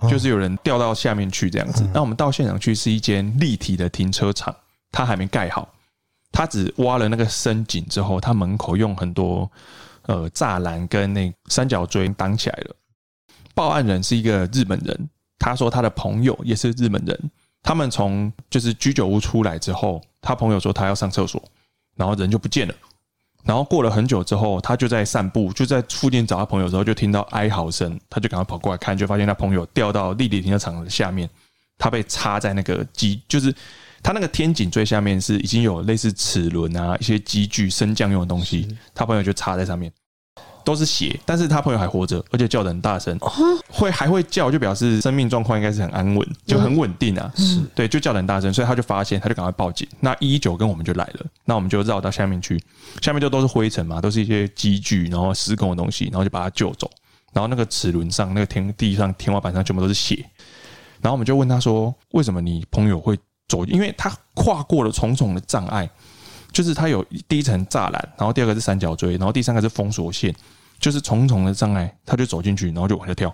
[0.02, 1.82] 就是有人掉到下面去这样子。
[1.94, 4.54] 那我们到现场去是一间立体的停车场，
[4.92, 5.66] 它还没盖好，
[6.30, 9.50] 它只挖了那个深井之后，它门口用很多
[10.10, 12.74] 呃栅栏跟那三角锥挡起来了。
[13.54, 17.30] 报案人是一个日本人，他说他的朋友也是日本人。
[17.62, 21.42] 他们从就是居酒屋出来之后，他朋友说他要上厕所，
[21.94, 22.74] 然后人就不见了。
[23.44, 31.28] 然后过了很久之后，他就在散步，就在附近找他朋友的时候，就听到哀嚎声，他就赶快跑过来看，就发现他朋友掉到立体停车场的下面，
[31.78, 33.54] 他被插在那个机，就是
[34.02, 39.92] 他那个天井最下面是已经有类似齿轮啊一些机具升降用的东西，他朋友就插在上面。
[40.70, 43.18] 都是血，但是他朋友还活着，而且叫的很大声，
[43.68, 47.32] 会还会叫，就表示生命状况应该是很安稳，就很稳定啊。
[47.36, 49.88] 是对，就叫得很大声，所以他就发现，他就赶快报警。
[49.98, 52.62] 那一一九跟我们就来了，那我们就绕到下面去，
[53.02, 56.90] 下面就都是灰尘嘛，都是一些机具，然后施工的东西，然后就把他救走。
[57.32, 60.24] 然后那个齿轮上、那个天地上、天花板上全部都是血。
[61.00, 63.64] 然后我们就问他说：“为什么你朋友会走？
[63.66, 65.88] 因为他跨过了重重的障碍。”
[66.52, 70.34] 就是他有第一层栅栏，然后第二个是三角锥，然后第三个是封锁线，
[70.80, 73.32] 就是重重的障碍，他就走进去，然后就往下跳。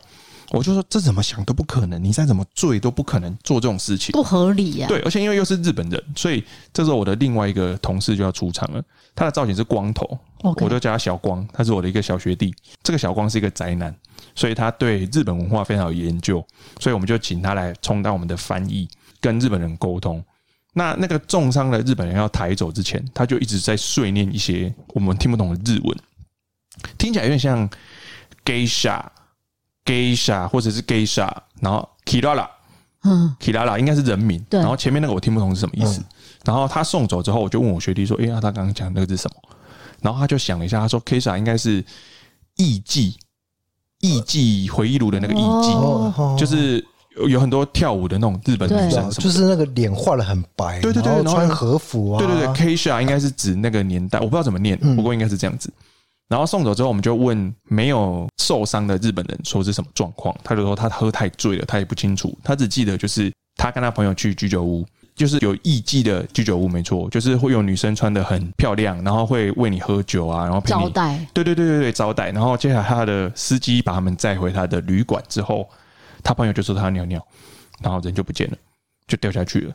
[0.50, 4.88] 我就说这怎么想都不可能，你再怎么醉都不可能做这种事情，不合理呀、啊。
[4.88, 8.80] 对，而且因为又是日本人，所以这时候我的另外一个同事就要出场了。
[9.14, 12.54] 他的造型是光头.我就叫他小光，他是我的一个小学弟。
[12.82, 13.92] 这个小光是一个宅男，
[14.36, 16.44] 所以他对日本文化非常有研究，
[16.78, 18.88] 所以我们就请他来充当我们的翻译，
[19.20, 20.22] 跟日本人沟通。
[20.74, 25.98] 那那个重伤的日本人要抬走之前，他就一直在碎念一些我们听不懂的日文，
[26.98, 27.68] 听起来有点像
[28.44, 29.02] geisha
[29.84, 32.48] geisha 或者是 geisha，然后 kirara，
[33.04, 36.02] 嗯，kirara 应该是人名，对，然后前面那个我听不懂是什么意思。
[36.44, 39.36] 然后他送走之后，我就问我学弟说：“哎呀，他刚刚讲那个是什么？”
[40.00, 41.84] 然后他就想了一下，他说 Keisha 应该是
[42.56, 43.14] 艺妓，
[44.00, 46.84] 艺妓回忆录的那个艺妓，就是。”
[47.30, 55.72] 有很多跳舞的那种日本女生，就是那个脸画的很白，对对对，然后穿和服啊，对对对，Keisha 应该是指那个年代，我不知道怎么念，不过应该是这样子。
[56.28, 72.30] 然后送走之后，我们就问没有受伤的日本人说是什么状况，他就说他喝太醉了，他也不清楚，他只记得就是他跟他朋友去居酒屋，就是有艺妓的居酒屋，没错，就是会有女生穿得很漂亮，然后会为你喝酒啊，然后陪你招待，对对对对对，招待。
[72.30, 75.68] 然后接下来他的司机把他们载回他的旅馆之后。
[76.24, 77.24] 他朋友就说他要尿尿，
[77.80, 78.56] 然后人就不见了，
[79.06, 79.72] 就掉下去了。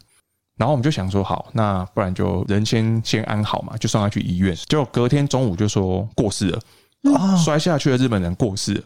[0.57, 4.55] 然后我们就想说，好，那不然就人先先安好嘛，就送他去医院。
[4.67, 6.59] 结果隔天中午就说过世了，
[7.43, 8.83] 摔下去的日本人过世了，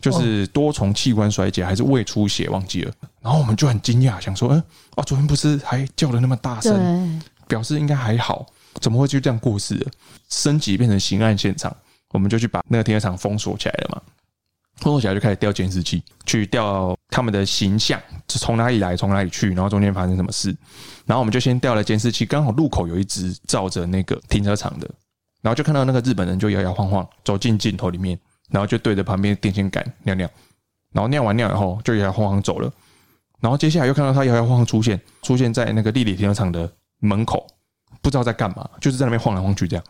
[0.00, 2.92] 就是多重器官衰竭还是胃出血忘记了。
[3.20, 4.62] 然后我们就很惊讶，想说，嗯，
[4.96, 8.44] 哦，昨天不是还叫的那么大声，表示应该还好，
[8.80, 9.90] 怎么会就这样过世了？
[10.28, 11.74] 升级变成刑案现场，
[12.10, 14.02] 我们就去把那个停车场封锁起来了嘛。
[14.76, 20.54] 封锁起来就开始调监视器，去调他们的形象，是从哪里来，从哪里去，然后中间发生什么事。
[21.06, 24.88] 然后我们就先调了监视器，刚好路口有一只照着那个停车场的，
[25.40, 28.18] 然后就看到那个日本人就摇摇晃晃走进镜头里面，
[28.50, 30.28] 然后就对着旁边电线杆尿尿，
[30.92, 32.70] 然后尿完尿以后就摇摇晃晃走了。
[33.40, 37.46] 然后接下来又看到他摇摇晃晃出现，出现在那个立体停车场的门口，
[38.02, 39.84] 不知道在干嘛，就是在那边晃来晃去这样。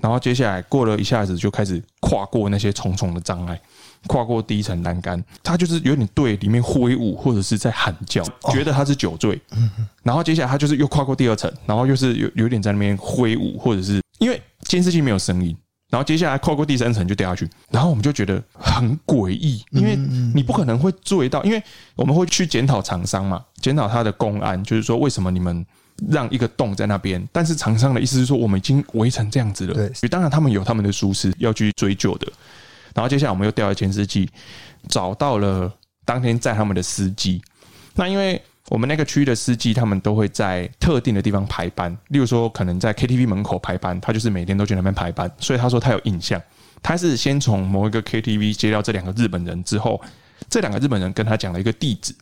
[0.00, 3.60] 然后接下来过了一下子，就开始跨过那些重重的障碍。
[4.06, 9.40] 跨过第一层栏杆，他就是有点对里面挥舞，或者是在喊叫，觉得他是酒醉。
[10.02, 15.56] 然后接下来他就是又跨过第二层，然后又是有有点在那边挥舞，或者是因为监视器没有声音。
[15.90, 19.96] 然后接下来跨过第三层就掉下去，然后我们就觉得很诡异，因为
[20.32, 21.60] 你不可能会注意到，因为
[21.96, 25.66] 我们会去检讨厂商嘛，检讨他的公安，就是说为什么你们
[26.08, 27.20] 让一个洞在那边？
[27.32, 32.32] 但是厂商的意思是说我们已经围成这样子了，对，当然他们有他们的疏失要去追究的。
[32.94, 34.28] 然后接下来我们又调了监视器，
[34.88, 35.72] 找到了
[36.04, 37.40] 当天载他们的司机。
[37.94, 45.30] 那因为我们那个区域的司机，他们都会在特定的地方排班，例如说可能在 KTV 门口排班，他就是每天都去那边排班。
[45.38, 46.40] 所以他说他有印象，
[46.80, 50.00] 他是先从某一个 KTV 接到这两个日本人之后，
[50.48, 52.14] 这两个日本人跟他讲了一个地址，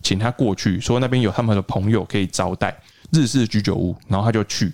[0.00, 2.76] 请他过去，说那边有他们的朋友可以招待
[3.10, 4.72] 日式居酒屋，然后他就去，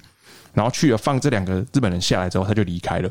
[0.52, 3.10] 然后去了放这两个日本人下来之后，他就离开了。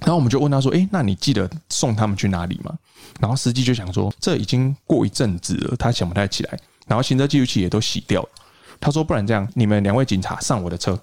[0.00, 2.76] 然后我们就问他说：“诶，那你记得送他们去哪里吗？”
[3.20, 8.28] 然后司机就想说：“这已经过一阵子了，他想不太起来。”然后行车记录器也都洗掉了。
[8.80, 11.00] 他说：“不然这样，你们两位警察上我的车，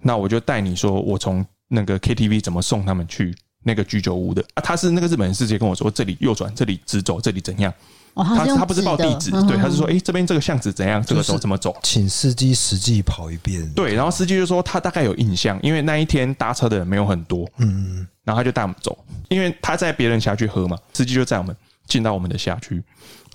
[0.00, 7.72] 那我就带你说我从那个 KTV 怎么送他们去那个居酒屋的。”啊，他是那个日本人，直接跟我说：“这里右转，这里直走，这里怎样？”
[8.14, 11.02] 哦、他他不是报地址，对，他是说：“诶，这边这个巷子怎样？
[11.02, 13.66] 这个走怎么走？”请司机实际跑一遍。
[13.72, 17.48] 对，然后司机就说他大概有印象，因为那一天搭车的人没有很多。
[17.58, 18.06] 嗯。
[18.24, 18.96] 然后他就带我们走，
[19.30, 22.76] 因为他在别人辖区喝嘛，司机就载我们进到我们的辖区，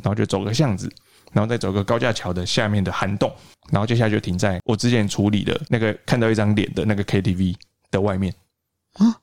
[0.01, 0.89] 然后就走个巷子，
[1.33, 3.29] 然后再走个高架桥的下面的涵洞，
[3.69, 7.53] 然后接下来就停在我之前处理的那个看到一张脸的那个 KTV
[7.91, 8.33] 的外面
[8.93, 9.13] 啊，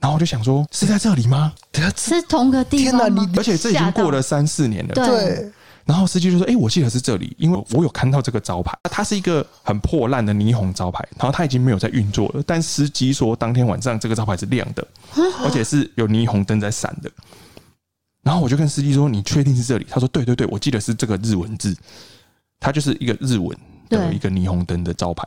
[0.00, 1.52] 然后我就想说是在这里吗？
[1.96, 3.30] 是同个地方吗？
[3.36, 5.52] 而且这已经过了三四年了，对。
[5.86, 12.42] 然后司机就说：“哎，我记得是这里，因为我有看到这个招牌，它是一个很破烂的霓虹招牌，然后它已经没有在运作了。
[12.46, 14.86] 但司机说，当天晚上这个招牌是亮的，
[15.42, 17.10] 而且是有霓虹灯在闪的。
[18.22, 21.76] 然后我就跟司机说：‘你确定是这里？’他说：‘对对对，我记得是这个日文字，
[22.60, 23.58] 它就是一个日文
[23.88, 25.26] 的一个霓虹灯的招牌。’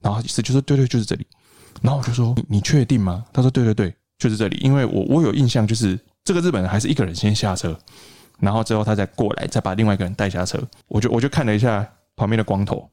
[0.00, 1.24] 然后司机就说：‘对对，就是这里。’
[1.86, 7.78] 然后我就说：‘你你确定吗？’他说：‘对对对，就是这里，因为我我有印象，就是这个日本人还是一个人先下车。’
[8.40, 10.60] 然后之后他再过来，再把另外一个人带下车。
[10.88, 12.86] 我就我就看了一下旁边的光头，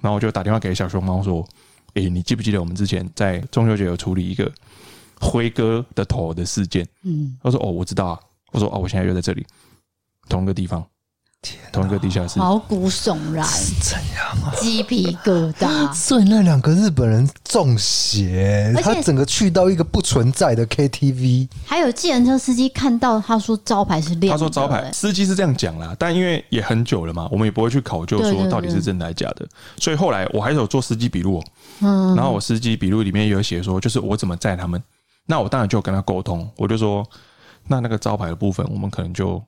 [0.00, 1.46] 然后我就打电话给小熊猫说
[1.94, 4.50] ：“诶、欸，你记不记得我们之前在中秋节有处理一个
[5.20, 8.18] 辉哥的头的事件？”嗯，他说：“哦，我知道啊。”
[8.50, 9.46] 我说：“哦，我现在又在这里，
[10.28, 10.84] 同一个地方。”
[11.70, 13.46] 同一个地下室，毛骨悚然，
[13.80, 14.52] 怎样啊？
[14.60, 15.90] 鸡皮疙瘩。
[15.94, 21.48] 所以那两个日本人中邪，他整个去到一个不存在的 KTV。
[21.64, 29.46] 还有计程车司机看到他说招牌是亮，他说招牌司机是这样讲啦，但因为也很久了嘛，我们也不会去考究说到底是真的还是假的。
[29.76, 31.40] 所以后来我还是有做司机笔录，
[31.80, 34.82] 嗯，然后我司机笔录里面有写说，就是我怎么载他们。
[35.26, 37.06] 那我当然就跟他沟通，我就说，
[37.68, 39.40] 那那个招牌的部分，我们可能就。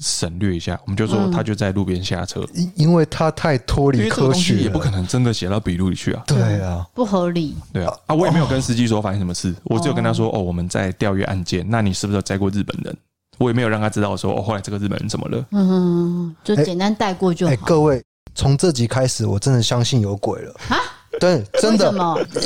[0.00, 6.22] 省略一下，我们就说他就在路边下车，因因为他太脱离科学，也不可能真的写到笔录里去啊。
[6.26, 7.54] 对啊，不合理。
[7.72, 12.96] 对啊，啊，我也没有跟司机说发生什么事，我只有跟他说哦，我们在调阅案件，那你是不是有载过日本人？
[13.38, 15.46] 我也没有让他知道说哦，后来这个日本人怎么了？
[15.52, 17.52] 嗯，就简单带过就好。
[17.52, 18.02] 哎，各位，
[18.34, 20.76] 从这集开始，我真的相信有鬼了啊！
[21.18, 21.92] 对，真的，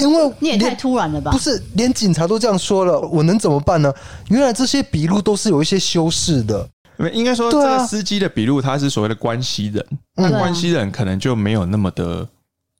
[0.01, 1.31] 因为你也太突然了吧？
[1.31, 3.93] 不是，连警察都这样说了，我能怎么办呢？
[4.29, 6.69] 原来这些笔录都是有一些修饰的。
[7.13, 12.27] 应该说，这个司机的笔录他是所谓的关系人，那关系人可能就没有那么的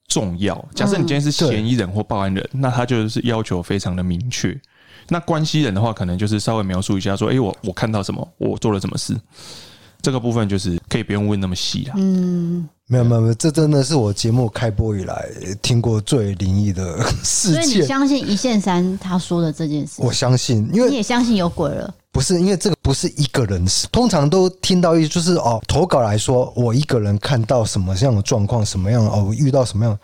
[0.07, 0.63] 重要。
[0.73, 4.57] 假设你今天是嫌疑人或报案人，那他就是要求非常的明确。
[5.09, 9.15] 那关系人的话，可能就是稍微描述一下，说：“哎，我我看到什么，我做了什么事。”
[10.01, 11.93] 这个部分就是可以不用问那么细了。
[11.97, 15.27] 嗯，没有没有没有，这真的是我节目开播以来
[15.63, 17.63] 听过最灵异的事件。
[17.63, 19.93] 所以你相信一线三他说的这件事？
[19.97, 21.91] 我相信，因为你也相信有鬼了。
[22.15, 29.99] 不是，因为这个不是一个人，通常都听到一就是哦，投稿来说我一个人看到什么样的状况，什么样哦，遇到什么样，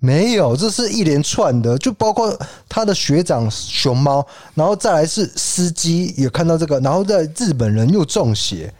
[0.00, 2.36] 没有，这是一连串的，就包括
[2.68, 8.74] 他的学长熊猫，然后再来是司机也看到这个，然后在日本人又中邪，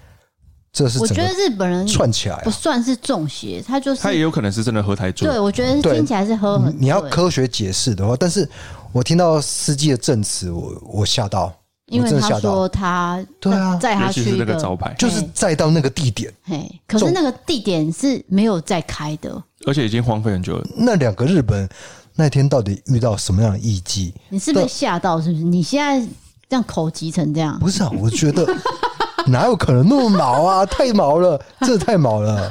[0.73, 8.51] 这是我觉得日本人串起来不算是中邪，他就是他也有可能是真的喝太醉，对，我觉得听起来是喝很，你要科学解释的话，但是
[8.91, 11.53] 我听到司机的证词，我我吓到。
[11.95, 16.33] 因为他说他对啊，载他去那个招牌，就是载到那个地点。
[16.43, 20.67] 嘿，可是那个地点是没有再开的，而且已经荒废很久了。
[20.77, 21.69] 那两个日本
[22.17, 24.13] 那天到底遇到什么样的艺伎？
[24.29, 25.21] 你是被吓到？
[25.21, 25.45] 是不是？
[25.45, 26.05] 你现在
[26.49, 27.59] 这样口急成这样？
[27.61, 28.45] 不是啊，我觉得
[29.29, 30.67] 哪有可能那么毛啊？
[30.67, 32.51] 太毛了，这太毛了。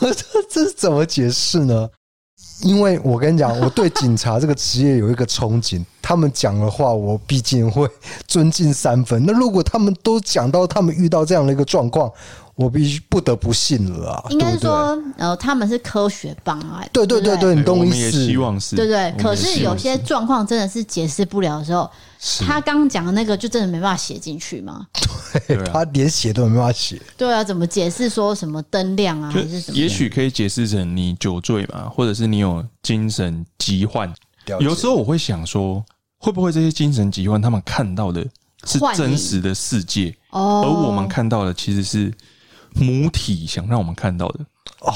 [0.00, 0.08] 这
[0.48, 1.88] 这是怎么解释呢？
[2.62, 7.88] 因为我跟你讲，我对警察这个职业有一个憧憬，他们讲的话，我毕竟会
[8.26, 9.24] 尊敬三分。
[9.24, 12.10] 那如果他们都讲到他们遇到这样的一个状况，
[12.58, 14.26] 我必须不得不信了啊！
[14.30, 18.26] 应该是说，呃，他们是科学办案，对对对对，你懂我意思？
[18.26, 19.14] 希望是，对对。
[19.16, 21.88] 可是有些状况真的是解释不了的时候，
[22.44, 24.84] 他刚讲的那个就真的没办法写进去吗？
[25.46, 27.00] 对，他连写都没办法写。
[27.16, 29.78] 对啊，怎么解释说什么灯亮啊，还是什么？
[29.78, 34.12] 也许可以解释成你酒醉嘛，或者是你有精神疾患。
[34.58, 35.80] 有时候我会想说，
[36.18, 38.26] 会不会这些精神疾患他们看到的
[38.64, 42.12] 是真实的世界，而我们看到的其实是。
[42.78, 44.40] 母体想让我们看到的，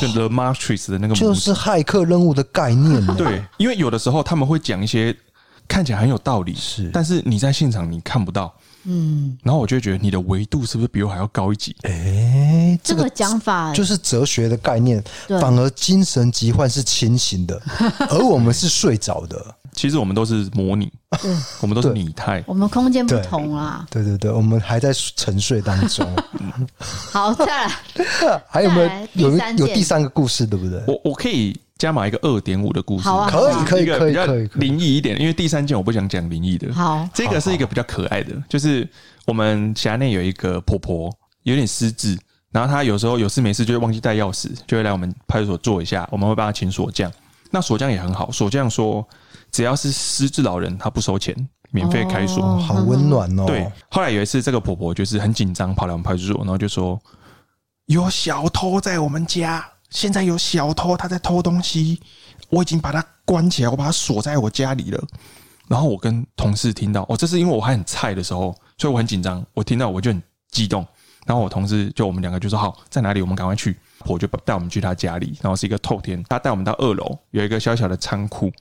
[0.01, 3.05] 就 The Matrix 的那个，就是骇客任务的概念。
[3.17, 5.17] 对，因为有的时候他们会讲一些
[5.69, 8.55] 看起来很有道理，是，但是你在现场你看不到。
[8.85, 11.77] 嗯，然后我就会觉得你的维度是不是比我还要高一级？
[11.83, 17.63] 哎，这个讲法就是哲学的概念，反而精神疾患是清醒的，
[18.11, 19.55] 而我们是睡着的。
[19.75, 20.93] 其实我们都是模拟，
[21.61, 23.87] 我们都是拟态，我们空间不同啦。
[23.91, 26.07] 对对对，我们还在沉睡当中。
[26.79, 27.73] 好，再来，
[28.49, 30.83] 还有没有有有第三个故事，对不对？
[30.87, 36.73] 我我可以加码一个二点五的故事，好啊，可以可以可以可以灵异一点，因为第三件我不想讲灵异的。
[36.75, 38.87] 好，这个是一个比较可爱的，就是
[39.27, 41.11] 我们辖内有一个婆婆，
[41.45, 42.19] 有点失智，
[42.51, 47.11] 然后她有时候有事没事就会忘记带钥匙，就会来我们派出所坐一下，我们会帮她请锁匠。
[47.51, 49.07] 那锁匠也很好，锁匠说。
[49.53, 51.37] 只要是失智老人，他不收钱，
[51.71, 53.45] 免费开锁，哦，好温暖哦。
[53.47, 56.99] 对，后来有一次，这个婆婆就是很紧张，跑来我们派出所，然后就说
[57.87, 62.01] 有小偷在我们家，现在有小偷他在偷东西，
[62.49, 65.05] 我已经把他关起来，我把他锁在我家里了。
[65.69, 69.45] 然后我跟同事听到，哦，这是因为我还很菜的时候，所以我很紧张。
[69.55, 70.87] 我听到我就很激动，
[71.27, 73.21] 然后我同事就我们两个就说好，在哪里？
[73.21, 73.79] 我们赶快去。
[74.07, 78.53] 我就带我们去他家里，然后是一个透天，他带我们到二楼，有一个小小的仓库。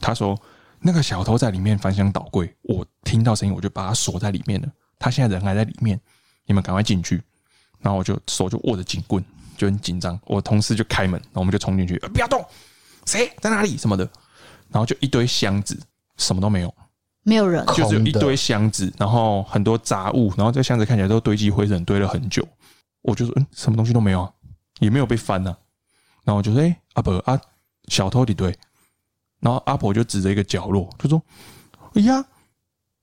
[0.00, 0.38] 他说
[0.80, 4.68] 那个小偷在里面翻箱倒柜，我听到声音我就把他锁在里面了。
[4.98, 6.00] 他现在人还在里面，
[6.46, 7.22] 你们赶快进去。
[7.80, 9.22] 然后我就手就握着警棍，
[9.56, 10.18] 就很紧张。
[10.24, 12.42] 我同事就开门，然后我们就冲进去，不要动，
[13.04, 14.08] 谁在哪里什么的。
[14.70, 15.78] 然后就一堆箱子，
[16.16, 16.74] 什么都没有。
[17.22, 22.46] 没有人，就只有一堆箱子，然后很多杂物，然后这箱子看起来都堆积灰尘，堆了很久。
[23.02, 24.30] 我就说，嗯，什么东西都没有啊，
[24.80, 25.56] 也没有被翻啊。
[26.24, 27.40] 然后我就说，哎、欸，阿婆啊，
[27.88, 28.56] 小偷的对。
[29.40, 31.22] 然后阿婆就指着一个角落，就说，
[31.94, 32.24] 哎呀，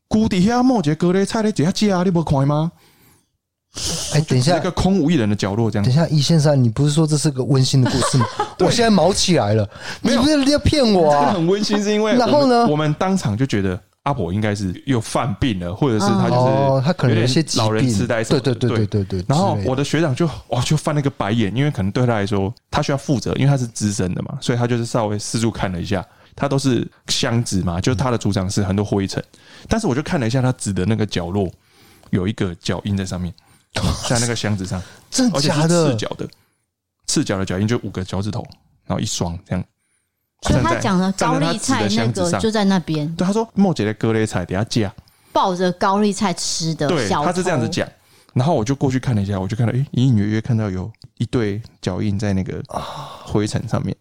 [0.07, 2.71] 谷底下莫杰哥嘞菜嘞，底下家你不看吗？
[4.13, 5.85] 哎、欸，等一下，一个空无一人的角落，这样。
[5.85, 8.25] 等一下，易先生，你不是说这是个温馨的故事吗？
[8.59, 9.69] 我现在毛起来了，
[10.01, 11.31] 你不是要骗我啊？
[11.33, 13.81] 很温馨，是因为然后呢，我们当场就觉得。
[14.03, 18.55] 阿婆应该是又犯病了，或者是他就是他可能有些老人痴呆什么的。
[18.55, 19.25] 对对对对对对。
[19.27, 26.03] 然后我的学长就哇就翻了个白眼，因为可能对他来说他需要负责，因为他是资深的嘛，所以他就是稍微四处看了一下，
[26.35, 29.23] 他都是箱子嘛，就是他的主场是很多灰尘。
[29.67, 31.47] 但是我就看了一下他指的那个角落，
[32.09, 33.31] 有一个脚印在上面，
[34.09, 34.81] 在那个箱子上，
[35.11, 35.91] 真的假的？
[35.91, 36.27] 赤脚的，
[37.05, 38.43] 赤脚的脚印就五个脚趾头，
[38.87, 39.63] 然后一双这样。
[40.41, 43.07] 所以他讲的高丽菜那个就在那边。
[43.15, 44.93] 对，他说莫姐的高丽菜等下架，
[45.31, 46.87] 抱着高丽菜吃的。
[46.87, 47.87] 对，他是这样子讲。
[48.33, 52.63] 然后我就过去看了一下，我就看到，哎，隐隐约约看到有一对脚印在那个
[53.25, 53.95] 灰尘上面。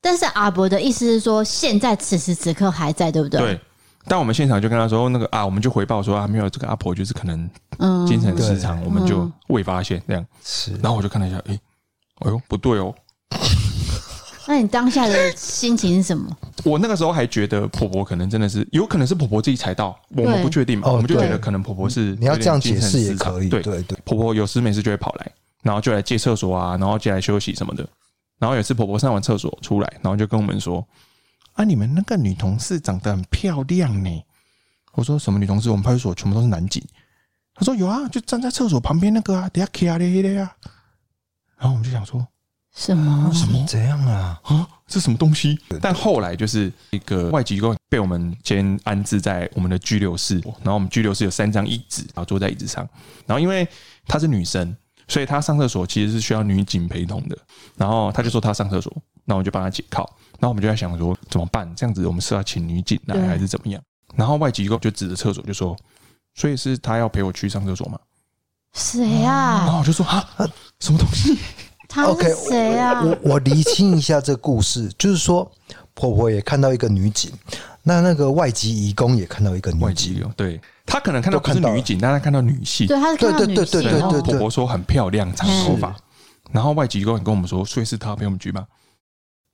[0.00, 3.40] 但是阿伯的意思是说，现在此时此刻还在，对不对？
[3.40, 3.60] 对。
[4.06, 7.48] 但我们现场就跟他说，那个啊，我们就回报说啊，没有这个阿婆，就是可能
[8.06, 10.26] 精神失常，我们就未发现这样。
[10.44, 10.72] 是。
[10.82, 11.58] 然后我就看了一下，哎，
[12.20, 12.92] 哎呦，不对哦。
[14.48, 16.34] 那你当下的心情是什么？
[16.64, 22.16] 我那个时候还觉得婆婆可能真的是，有可能是婆婆自己踩到，我们不确定嘛，我们就觉得可能婆婆是。
[22.16, 23.50] 你要这样解释也可以。
[23.50, 25.30] 对对对，婆婆有时没事就会跑来，
[25.62, 27.86] 然后就来借厕所啊，然后借来休息什么的。
[28.38, 30.82] 然后有次婆婆上完厕所出来，然后就跟我们说
[31.52, 34.24] ：“啊，你们那个女同事长得很漂亮呢。”
[34.96, 35.68] 我说：“什么女同事？
[35.68, 36.82] 我们派出所全部都是男警。”
[37.54, 40.50] 她说：“有啊，就站在厕所旁边那个啊，等下卡的的呀。”
[41.60, 42.26] 然后我们就想说。
[42.78, 43.28] 什么？
[43.34, 43.66] 什么？
[43.66, 44.40] 怎样啊？
[44.44, 45.58] 啊，这什么东西？
[45.82, 52.88] 但后来就是一个外籍移工被我们先安置在我们的拘留室，然后我们拘留室有三张椅子，然后坐在椅子上。
[53.26, 53.66] 然后因为
[54.06, 54.76] 她是女生，
[55.08, 57.36] 所以她上厕所其实是需要女警陪同的。
[57.76, 60.08] 然后她就说她上厕所，那我就帮她解铐。
[60.38, 61.68] 然后我们就在想说怎么办？
[61.74, 63.82] 这样子我们是要请女警来还是怎么样？
[64.14, 65.76] 然后外籍移工就指着厕所就说
[66.38, 67.98] ：“所以是她要陪我去上厕所吗？”
[68.72, 69.64] 谁啊？
[69.64, 70.24] 然后我就说：“啊，
[70.78, 71.36] 什么东西？”
[71.96, 73.02] OK，谁啊？
[73.02, 75.50] 我我厘清一下这个故事， 就是说
[75.94, 77.32] 婆婆也看到一个女警，
[77.82, 85.96] 那那个外籍移工也看到一个女警，对，他可能看到不是女警，但他看到女性，对，他是看到女性，然后婆婆说很漂亮，长头发，
[86.52, 88.66] 然后外籍移工也跟我们说，所以是他陪我们去吗？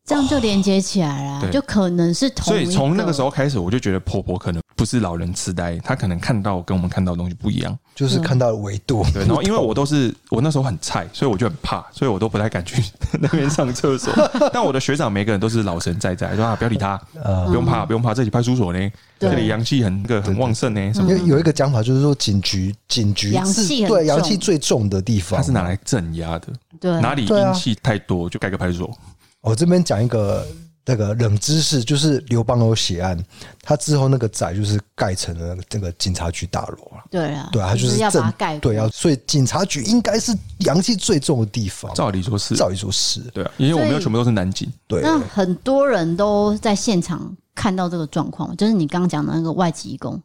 [0.07, 2.45] 这样就连接起来了，就可能是同。
[2.45, 9.03] 所以从那个时候开始，我就觉得婆婆可能不是老人痴呆，她可能看到跟我们看到的东西不一样，就是看到维度。
[9.15, 12.83] 对，然后因为我都是我那时候很菜，所以我就很怕，所以我都不太敢去
[13.19, 14.13] 那边上厕所。
[14.53, 17.01] 但我的学长每个人都是老神在在，说啊不要理他，
[17.47, 20.93] 不用怕，不用怕，这里派出所呢，这里阳气很个很旺盛呢。
[20.93, 26.49] 什么有有一个讲法就是说警局警局阳气对阳气最重的地方，它是拿来镇压的。
[26.79, 28.99] 对，哪里阴气太多就盖个派出所。
[29.45, 30.45] 我这边讲一个。
[30.87, 33.19] 那个冷知识就是刘邦有血案，
[33.63, 37.03] 他之后那个宅就是盖成了这个警察局大楼了。
[37.11, 38.59] 对啊，对啊，他就是要把它盖。
[38.59, 41.91] 对啊，所以警察局应该是阳气最重的地方。
[41.95, 44.71] 照理说是，照理说是，对啊，因为我们又全部都是男警。
[44.87, 50.23] 对，那很多人都在现场看到这个状况，就是你刚刚讲的那个外籍移工，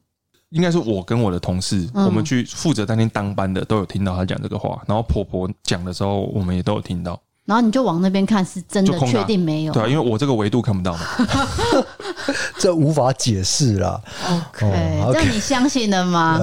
[0.50, 7.18] 应该是我跟我的同事，我们去负责当天当班的都有听到他讲这个话，然后婆婆讲的时候，我们也都有听到。
[7.50, 9.74] 然后你就往那边看，是真的确定没有？
[9.74, 11.00] 对啊，因为我这个维度看不到嘛，
[12.60, 14.00] 这无法解释啦。
[14.30, 16.40] OK，这你相信了吗？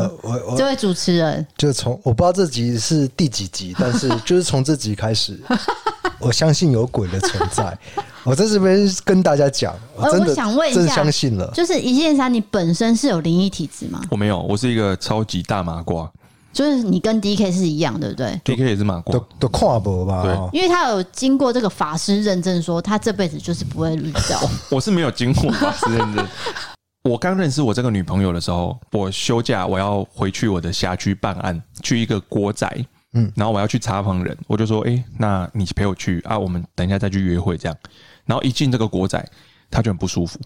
[0.59, 5.39] 这位主持人，就从我不知道这集是第几集，但是 就是从这集开始，
[6.19, 7.79] 我相信有鬼的存在。
[8.25, 11.49] 我在这边跟大家讲，我真的想问一下，真相信了。
[11.55, 14.01] 就是一线三，你本身是有灵异体质吗？
[14.11, 16.11] 我没有，我是一个超级大麻瓜。
[16.57, 20.23] 就是你跟 D K 是一样，对不对？D K 也是麻瓜，都都跨博吧？
[20.23, 24.41] 对，因为他有经过这个法师认证，说他这辈子就是不会遇到。
[24.73, 26.27] 我是没有经过法师认证。
[27.05, 36.39] 我刚认识我这个女朋友的时候，我休假我要回去我的辖区办案，去一个国宅，嗯，然后我要去查房人，我就说，哎，那你陪我去啊？
[36.39, 37.77] 我们等一下再去约会这样。
[38.25, 39.25] 然后一进这个国宅，
[39.71, 40.41] 他就很不舒服，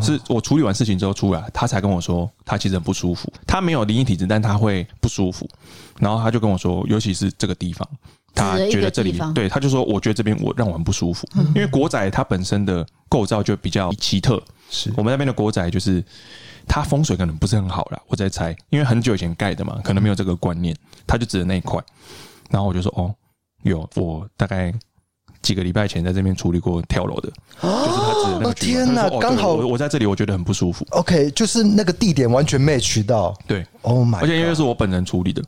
[0.00, 3.30] 是我处理完事情之后出来，他才跟我说他其实很不舒服。
[3.46, 5.48] 他没有灵异体质，但他会不舒服。
[5.98, 7.86] 然后他就跟我说，尤其是这个地方，
[8.34, 14.42] 他觉得这里对，他就说我觉得这边我让我很不舒服，因为国宅它本身的构造就比较奇特。
[14.70, 16.02] 是我们那边的国宅就是
[16.66, 20.74] 它风水可能不是很好啦，我在猜，因为很久以前盖的嘛，可能没有这个观念。
[21.06, 21.82] 他就指的那一块，
[22.50, 23.14] 然后我就说哦，
[23.62, 24.72] 有我大概。
[25.42, 27.28] 几个礼拜前在这边处理过跳楼的，
[27.60, 28.54] 就是他指的那个。
[28.54, 30.86] 天哪，刚好我我在这里，我觉得很不舒服。
[30.90, 33.36] OK，就是那个地点完全没取到。
[33.46, 35.42] 对，Oh my，而且因为是我本人处理的。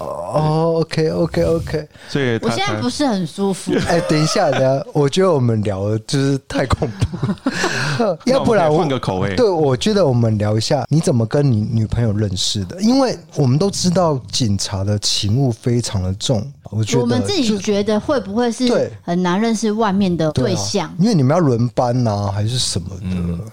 [0.00, 3.72] 哦，OK，OK，OK，所以我现在不是很舒服。
[3.86, 9.34] 哎，等一下，等一下，我觉得我们聊的就是太恐怖， 要不然换个口味。
[9.36, 16.44] 对，我觉得我们聊一下你怎么跟你女朋友认识的，因为我们都知道警察的情务非常的重。
[16.70, 20.94] 我觉得我们自己觉得会不会是很难认识外面的对象？
[20.98, 23.44] 因为你们要轮班呐，还是什么的？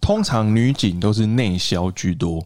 [0.00, 2.44] 通常女警都是内销居多。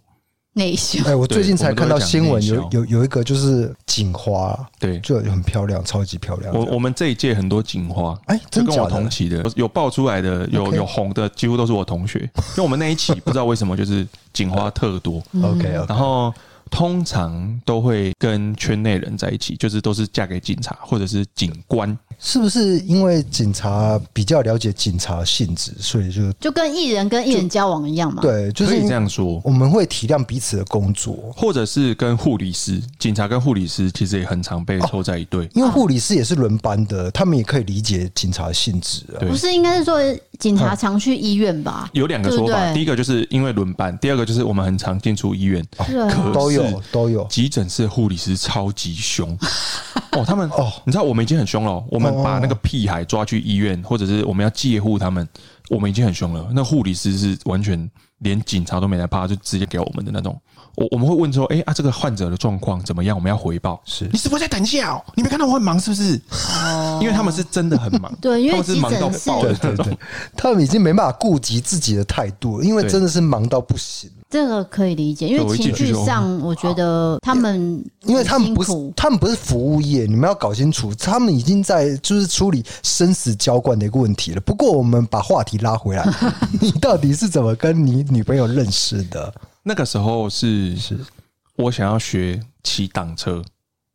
[0.58, 6.54] 内销哎，我最近才看到新闻，有有有一个就是警花，对，就很漂亮，超级漂亮。
[6.54, 12.18] 我我们这一届很多警花，哎，跟我同期的有爆出来的，有有红的，几乎都是我同学。
[12.52, 15.22] 因为我们那一期不知道为什么就是警花特多。
[15.42, 16.34] OK，然后。
[16.70, 22.78] 通常都会跟圈内人在一起，就是都是嫁给警察或者是警官，是不是？
[22.80, 28.20] 因为警察比较了解警察性质，所以就就跟艺人跟艺人交往一样嘛？
[28.20, 29.40] 对，就是可以这样说。
[29.42, 39.20] 我们会体谅彼此的工作，或者是跟护理师，警察跟护理师其实也很常被凑在一堆，因为护理师也是轮班的，他们也可以理解警察的性质啊。
[39.20, 39.98] 不是应该是说
[40.38, 41.88] 警察常去医院吧？
[41.92, 46.48] 有两个说法，第一个就是因为轮班，第二个就是我们很常进出医院，哦都。
[46.48, 49.36] 有都有，急诊室护理师超级凶
[50.12, 55.26] 哦，他们哦，你知道我们已经很凶了，我们把那个屁孩抓去医院，或者是我们要戒护他们，
[55.70, 56.48] 我们已经很凶了。
[56.52, 60.40] 那护理师是完全连警察都没来怕，就直接给我们的那种。
[60.78, 63.16] 我我们会问说，哎啊，这个患者的状况怎么样？
[63.16, 63.80] 我们要回报。
[63.84, 65.04] 是你是不是在等一下哦？
[65.16, 66.20] 你没看到我很忙是不是？
[66.62, 69.98] 哦，因为他们是真的很忙，对，因为是忙到爆的那种，
[70.36, 74.08] 他们已经没办法顾及自己的态度，因为真的是忙到不行。
[74.30, 84.40] 这个可以理解，因为情绪上，我觉得他们，因为他们不是，他们不是服务业，你们要搞清楚，他们已经在就是处理生死交关的一个问题了。
[84.42, 86.06] 不过，我们把话题拉回来，
[86.60, 89.32] 你到底是怎么跟你女朋友认识的？
[89.68, 90.98] 那个时候是是，
[91.56, 93.44] 我想要学骑挡车，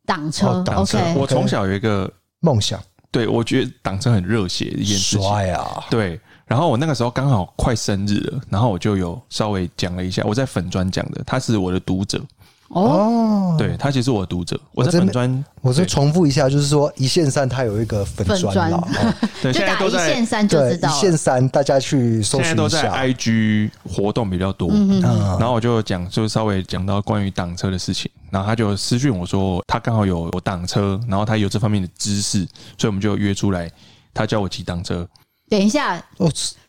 [0.06, 0.98] 挡车，挡车。
[1.16, 2.08] 我从小有一个
[2.38, 6.20] 梦想，对，我觉得挡车很热血的一件事情，帅啊，对。
[6.46, 12.22] 然后我那个时候刚好快生日了，然后我就有稍微讲了一下，我在粉专讲的，他是我的读者
[12.74, 18.88] 哦，对，他其实是我的读者，我在粉专，我再重复一下，就是说一线三他有一个粉专了，
[19.40, 32.40] 对， 现在都在一线三就知道，一线三大家去搜索一下，现在都在 IG 活动比较多，嗯，然后我就讲，就稍微讲到关于挡车的事情，然后他就私讯我说他刚好有有挡车，然后他有这方面的知识，
[32.76, 33.70] 所以我们就约出来，
[34.12, 35.06] 他教我骑挡车。
[35.48, 36.02] 等一下，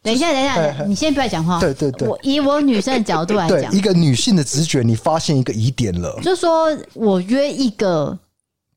[0.04, 1.60] 等一下，等一下，你先不要讲话。
[1.60, 8.18] 对对对，我以我女生的角度来讲，一个女性的直觉，你发现一个疑点了，就是说我约一个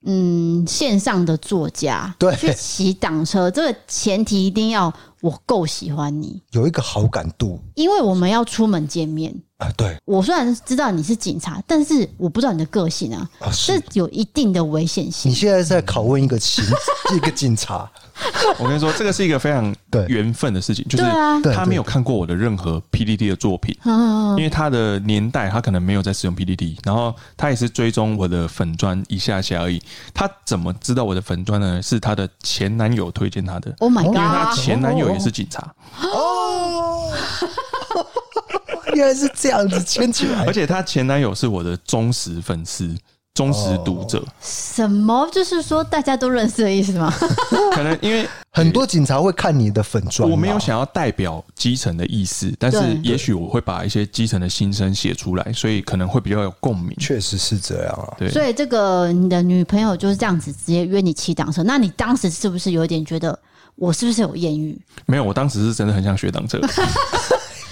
[0.07, 9.69] 嗯线上的作家，对，去骑挡车，这个前提一定要我够喜欢你，有一个好感度，因为我们要出门见面啊。
[9.77, 15.31] 对，我虽然知道你是警察，但是我不知道你的个性啊，是有一定的危险性。
[15.31, 16.65] 你现在在拷问一个警
[17.17, 17.91] 一个警察。
[18.59, 19.75] 我跟你说，这个是一个非常
[20.09, 21.05] 缘分的事情，就是
[21.55, 29.81] 他没有看过我的任何 PDD 的作品，因为他的年代他可能没有在使用 PDD，然后他也是追踪我的粉砖一下下而已。
[30.13, 31.81] 他怎么知道我的粉砖呢？
[31.83, 33.75] 是他的前男友推荐他的。
[33.79, 34.07] Oh my god！
[34.07, 35.75] 因为他前男友也是警察。
[36.03, 37.13] 哦，
[38.95, 42.97] 原来是这样子圈起来，而且他前男友是我的忠实粉丝。
[43.39, 45.29] 忠实读者，什么？
[45.31, 47.09] 就是说大家都认识的意思吗？
[47.73, 50.29] 可能因为 很多警察会看你的粉专。
[50.29, 56.93] 我没有想要代表基层的意思，但是也许我会把一些基层的心声写出来，所以可能会比较有共鸣。
[56.99, 58.11] 确实是这样啊。
[58.19, 63.39] 对，所以这个你的女朋友就是这样子直接约你骑挡车，那你当时是不是有点觉得
[63.77, 64.77] 我是不是有艳遇？
[65.07, 66.59] 没有，我当时是真的很想学挡车。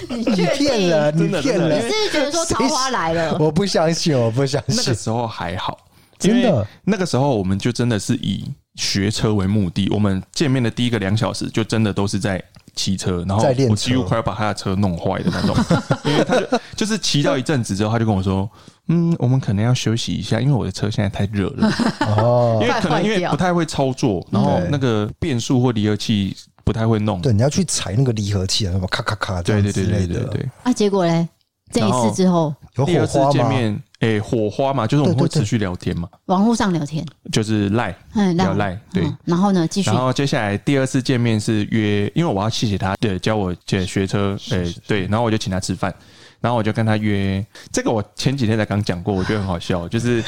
[0.09, 1.75] 你骗了，你骗了！
[1.75, 3.37] 你是不是觉得说桃花来了？
[3.41, 4.77] 我不相信，我不相信。
[4.77, 5.79] 那个时候还好，
[6.19, 6.67] 真的。
[6.85, 8.45] 那个时候我们就真的是以
[8.75, 9.89] 学车为目的。
[9.91, 12.43] 我们见面的第一个两小时，就真的都是在
[12.75, 15.57] 骑车，然后我几乎快要把他的车弄坏的那种。
[16.05, 18.49] 因为他就就是骑到一阵子之后，他就跟我说
[18.89, 21.73] ：“嗯，我们可能要休息一下，因为我的车现在太热了。”
[22.19, 26.37] 哦，因为可能因为不太会操作，然后那个变速或离合器。
[26.67, 27.23] 不太会弄。
[27.23, 30.07] 对，你要去踩那个离合器啊，什么咔咔咔这样之类的。
[30.07, 30.51] 对对对对对。
[30.65, 31.27] 啊，结果嘞，
[31.71, 33.81] 这一次之后有火花吗？
[34.01, 39.17] 哎、欸，火花嘛，就是我们会持续聊天嘛，网络上聊天，就是赖，嗯，聊赖，对、嗯。
[39.25, 39.91] 然后呢，继续。
[39.91, 45.07] 然后接下来第二次见面是约，因为我要谢谢他，对，教我学学车，哎、欸，对。
[45.07, 45.95] 然后我就请他吃饭，
[46.41, 50.23] 然后我就跟他约，这个我前几天才刚讲过，我觉得很好笑，就是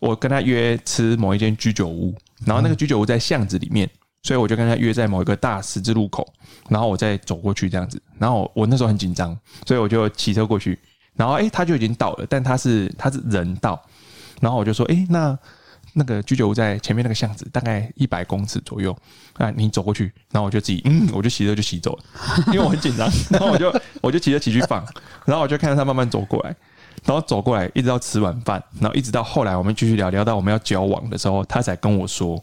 [0.00, 2.14] 我跟他约吃某一间居酒屋，
[2.44, 3.90] 然后那个居酒屋在巷子里面，
[4.22, 6.26] 所以我就跟他约在某一个大十字路口，
[6.68, 8.00] 然后我再走过去这样子。
[8.18, 10.78] 然后我那时候很紧张，所以我就骑车过去。
[11.16, 13.80] 然后哎，他就已经到了，但他是他是人到，
[14.40, 15.36] 然后我就说哎，那
[15.94, 18.96] 那个居酒屋在前面那个巷子，大概一百公尺左右，
[19.34, 22.04] 啊，你走过去，然后我就自己嗯，我就骑车就骑走了，
[22.48, 24.84] 因为我很紧张，然后我就我就骑着骑去放，
[25.24, 26.54] 然后我就看着他慢慢走过来，
[27.04, 32.40] 然后走过来一直到吃晚饭，然后一直到后来我们继续聊聊到我们要交往的时候，他才跟我说，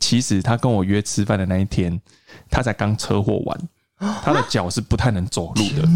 [0.00, 2.00] 其实他跟我约吃饭的那一天，
[2.50, 3.60] 他才刚车祸完。
[4.24, 5.86] 他的脚是不太能走路的，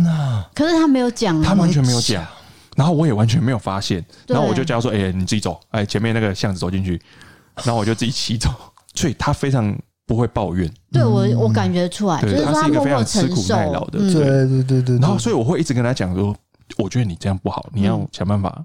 [0.54, 2.22] 可是他没有讲，他完全没有讲，
[2.76, 7.00] 然后我也完全没有发现，然后我就叫他说：“哎，你自己走，哎，前面那个巷子走进去。”
[7.64, 8.50] 然后我就自己骑走，
[8.94, 9.74] 所以他非常
[10.04, 10.70] 不会抱怨。
[10.92, 14.98] 对我，我感觉出来，就是他是一个非常吃苦耐劳的，对对对对。
[14.98, 16.36] 然后，所以我会一直跟他讲说
[16.76, 18.62] ：“我觉得你这样不好，你要想办法。”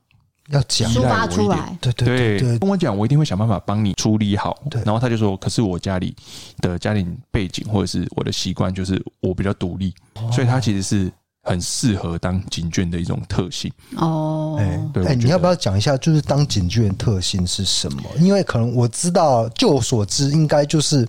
[0.52, 4.58] 要讲抒发出来，对对对，对，跟我讲，我一定会想办法帮你处理好。
[4.70, 6.16] 对，然后他就说：“可是我家里
[6.60, 9.94] 的家庭背景或者是我的习惯，就是我比较独立，
[10.32, 11.12] 所以他其实是。”
[11.44, 18.04] 很适合当警卷的一种特性哦，哎，对，哎，你要不要讲一下，就是当警卷特性是什么？
[18.20, 21.08] 因为可能我知道，就我所知，应该就是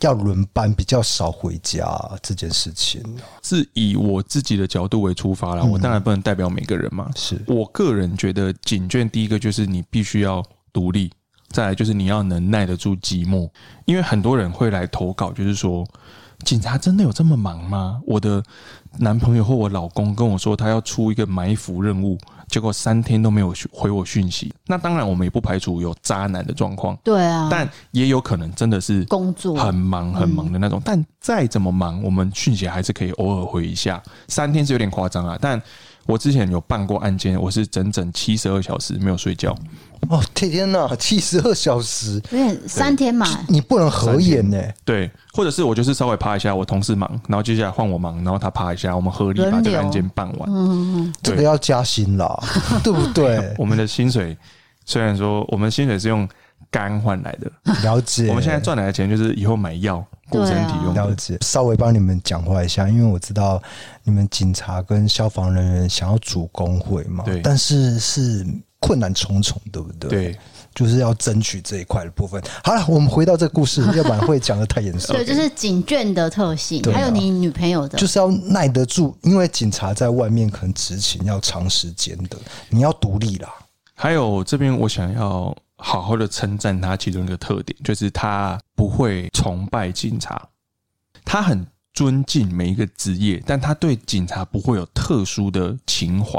[0.00, 1.88] 要轮班，比较少回家
[2.22, 3.02] 这件事情。
[3.42, 7.10] 是以我自己的角度为出发啦，我当然不能代表每个人嘛。
[7.16, 11.10] 是我个人觉得，警卷第一个就是你必须要独立，
[11.48, 13.48] 再来就是你要能耐得住寂寞，
[13.86, 15.84] 因为很多人会来投稿，就是说。
[16.44, 18.00] 警察真的有这么忙吗？
[18.06, 18.42] 我的
[18.98, 22.18] 男朋友或我老公跟我说，他要出一个埋伏任务，
[22.48, 24.52] 结果三天都没有回我讯息。
[24.66, 30.80] 那当然，我们也不排除有渣男的状况，对啊，但也有可能真的是工作很忙很忙的那种。
[30.84, 34.02] 但再怎么忙，我们讯息还是可以偶尔回一下。
[34.28, 35.60] 三天是有点夸张啊，但。
[36.04, 39.56] 我之前有办过案件，我是整整七十二小时没有睡觉。
[40.08, 44.60] 哦，天天呐，七十二小时，对，三天嘛，你不能合眼呢。
[44.84, 50.50] 对，或者是我就是稍微趴一下，我同事忙，然后接下来换我忙，然后他趴一下，我们合力把这个案件办完。
[50.50, 52.42] 嗯嗯，这个要加薪啦，
[52.84, 53.54] 对不对？
[53.58, 54.36] 我们的薪水
[54.84, 56.28] 虽然说我们薪水是用
[56.70, 57.50] 肝换来的，
[57.82, 58.28] 了解。
[58.28, 60.04] 我们现在赚来的钱就是以后买药。
[60.28, 63.62] 过身体用了解，稍微帮你们讲话一下，因为我知道
[64.02, 68.46] 你们警察跟消防人员想要组工会嘛，对，但是是
[68.82, 70.10] 困难重重，对不对？
[70.10, 70.38] 对，
[70.74, 72.42] 就是要争取这一块的部分。
[72.62, 75.14] 好了，我们回到这个故事，要不然会讲的太严肃。
[75.14, 82.36] 对，就是警卷的特性，还有你女朋友的，就是要耐得住，因为警察在外面可能执勤要长时间的，
[82.68, 83.48] 你要独立啦。
[83.94, 85.56] 还有这边，我想要。
[85.84, 90.40] 好好的称赞他，其中一个特点就是他不会崇拜警察，
[91.24, 96.38] 他很尊敬每一个职业，但他对警察不会有特殊的情怀，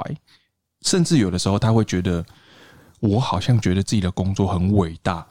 [0.84, 2.24] 甚至有的时候他会觉得，
[3.00, 5.26] 我好像觉得自己的工作很伟大，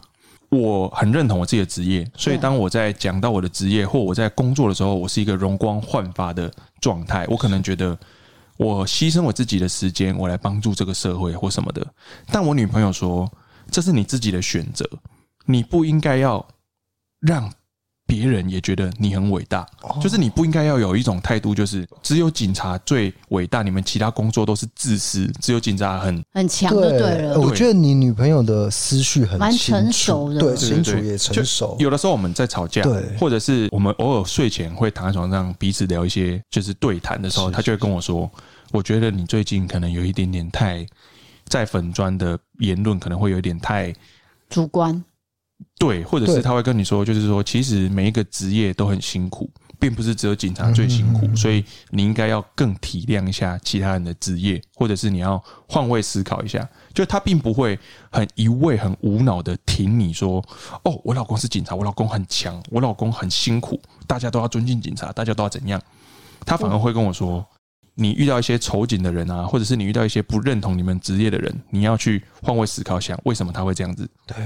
[0.48, 7.98] 我很认同我自己的职业，所以当我在讲到我的职业或我在工作的时候，我是一个容光焕发的状态，我可能觉得
[8.56, 11.86] 我牺牲我自己的时间，我来帮助这个社会或什么的，
[12.26, 13.30] 但我女朋友说。
[13.70, 14.84] 这是你自己的选择，
[15.46, 16.46] 你不应该要
[17.20, 17.50] 让
[18.12, 19.66] 别人也觉得你很伟大。
[20.02, 27.40] 就是你不应该要有一种态度，就是只有警察最伟大，你们其他工作都是自私，只有警察很很强就对了。
[27.40, 31.74] 我觉得你女朋友的思绪很蛮成熟的，对，清楚也成熟。
[31.78, 38.30] 有的时候我们在吵架，对，或者是我们偶尔睡前会躺在床上彼此聊一些就是对谈的时候，他就会跟我说
[38.72, 40.86] ：“我觉得你最近可能有一点点太。”
[41.48, 43.92] 在粉砖的言论可能会有点太
[44.48, 45.04] 主观，
[45.78, 57.78] 对，或者是他会跟你说，就是说，其实每一个职业都很辛苦，并不是只有警察最辛苦，所以你应该要更体谅一下其他人的职业，或者是你要换位思考一下，就他并不会
[58.10, 60.44] 很一味很无脑的挺你说，
[60.84, 65.80] 哦，我老公是警察，我老公很强，我老公很辛苦，大家都要尊敬警察，大家都要怎样，
[66.46, 67.44] 他反而会跟我说。
[67.94, 74.08] 你遇到一些仇警的人啊，或者是你遇到一些不认同你们职业的人，你要去换位思考，想为什么他会这样子？
[74.26, 74.36] 对，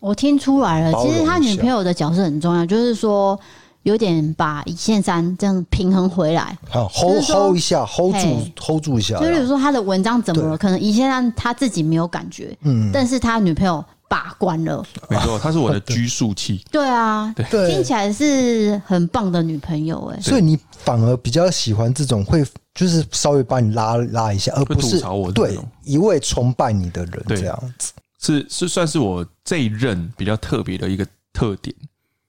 [0.00, 3.38] 我听出来了，其实他女朋友的角色很重要，就是说
[3.82, 9.18] 有点把一线三这样平衡回来，好 hold hold 一下，hold 住 hold 住一下。
[9.18, 14.84] 就比如说他的文章怎么了，可能一线三他自己没有感觉，嗯，但是他女朋友把关了。
[15.10, 16.64] 没错，她是我的拘束器。
[16.70, 20.20] 对啊，对，听起来是很棒的女朋友哎。
[20.20, 25.00] 所以你反而比较喜欢这种会，就是稍微把你拉拉一下，而不是
[25.32, 27.92] 对一味崇拜你的人这样子。
[28.20, 31.74] 是是算是我这一任比较特别的一个特点，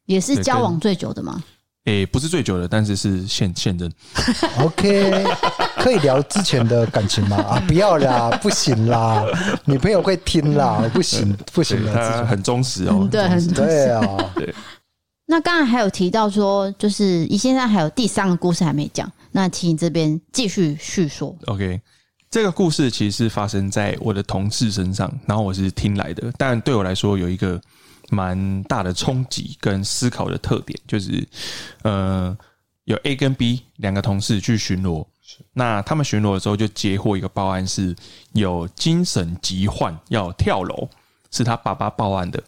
[0.06, 1.42] 也是交往最久的吗？
[1.86, 3.92] 诶、欸，不是最久的，但是是现现任。
[4.60, 5.24] OK，
[5.78, 7.38] 可以聊之前的感情吗？
[7.38, 9.24] 啊， 不要啦，不行啦，
[9.66, 14.54] 女朋友会听啦， 不行不行了，他很忠实哦，对，很忠实，对啊，对。
[15.28, 21.38] 那刚才还有提到说，就是宜先生还有第三个故事还没讲，那请你这边继续叙说。
[21.48, 21.82] OK，
[22.32, 27.62] 这个故事其实是发生在我的同事身上，然后我是听来的，但对我来说有一个。
[28.12, 31.28] 蛮大的冲击跟思考的特点，就是，
[31.82, 32.38] 呃，
[32.84, 35.04] 有 A 跟 B 两个同事去巡逻，
[35.54, 37.96] 那他们巡逻的时候就接获一个报案，是
[38.34, 40.88] 有精神疾患要跳楼，
[41.32, 42.44] 是他爸爸报案的，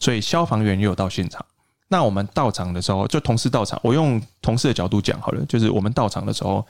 [0.00, 1.44] 所以消防员也有到现场。
[1.92, 6.66] 那我们到场的时候，就同事到场，我用同事的角度讲好了，就是我们到场的时候，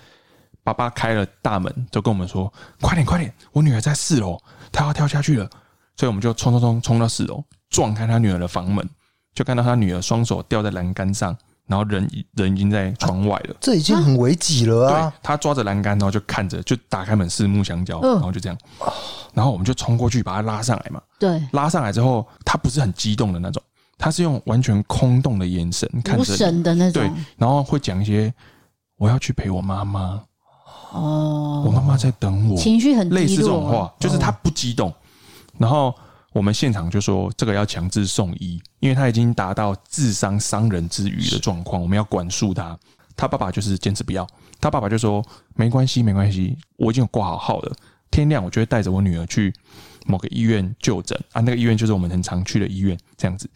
[0.64, 2.52] 爸爸开了大门，就跟我们说
[2.82, 4.36] ：“快点，快点，我女儿在四楼，
[4.72, 5.48] 她要跳下去了。”
[5.96, 7.40] 所以我们就冲冲冲冲到四楼。
[7.70, 8.84] 撞开他女儿的房门，
[9.32, 11.34] 就看到他女儿双手吊在栏杆上，
[11.66, 13.56] 然后人人已经在窗外了。
[13.60, 15.08] 这已经很危急了啊！
[15.08, 18.58] 对，他抓着栏杆，然后就看着，就打开门四目相交，然后就这样，
[19.32, 21.00] 然后我们就冲过去把他拉上来嘛。
[21.18, 23.62] 对，拉上来之后，他不是很激动的那种，
[24.02, 27.00] 他是用完全空洞的眼神看着，神的那种。
[27.00, 28.34] 对，然后会讲一些
[28.98, 30.20] 我要去陪我妈妈
[30.90, 34.92] 哦，我妈妈在等我，情绪很类似这种话，就是他不激动，
[35.56, 35.94] 然后。
[36.34, 42.74] 我们现场就说这个要强制送医，因为他已经达到智商伤人之余的状况，我们要管束他。
[43.14, 44.26] 他爸爸就是坚持不要，
[44.58, 45.22] 他爸爸就说
[45.56, 47.76] 没关系，没关系，我已经有挂好号了。
[48.10, 49.52] 天亮我就会带着我女儿去
[50.06, 53.46] 某个医院就诊啊，那个医院就是我们很常去的医院这样子。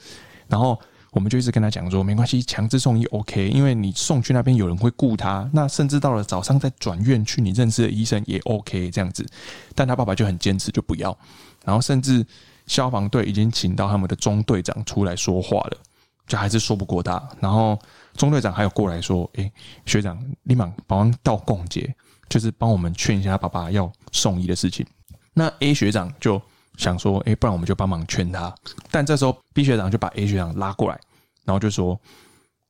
[0.49, 0.79] 然后
[1.13, 9.27] 我们就一直跟他讲说没关系，强制送医 OK，因为你送去那边有人会顾他，那甚至到了早上再转院去你认识的医生也 OK 这样子。
[9.75, 11.17] 但他爸爸就很坚持，就不要，
[11.65, 12.27] 然后甚至。
[12.67, 15.79] 消防队已经请到他们的中队长出来说话了，
[16.27, 17.23] 就还是说不过他。
[17.39, 17.79] 然后
[18.17, 19.49] 中队长还有过来说：“哎，
[19.85, 21.95] 学长，立马帮忙到共结，
[22.29, 24.85] 就是帮我们劝一下他爸爸要送医的事情。”
[25.33, 26.43] 那 A 学长就
[26.77, 28.55] 想说：“哎，不然我们就帮忙劝他。”
[28.91, 30.99] 但这时候 B 学长就把 A 学长拉过来，
[31.45, 31.99] 然后就说：“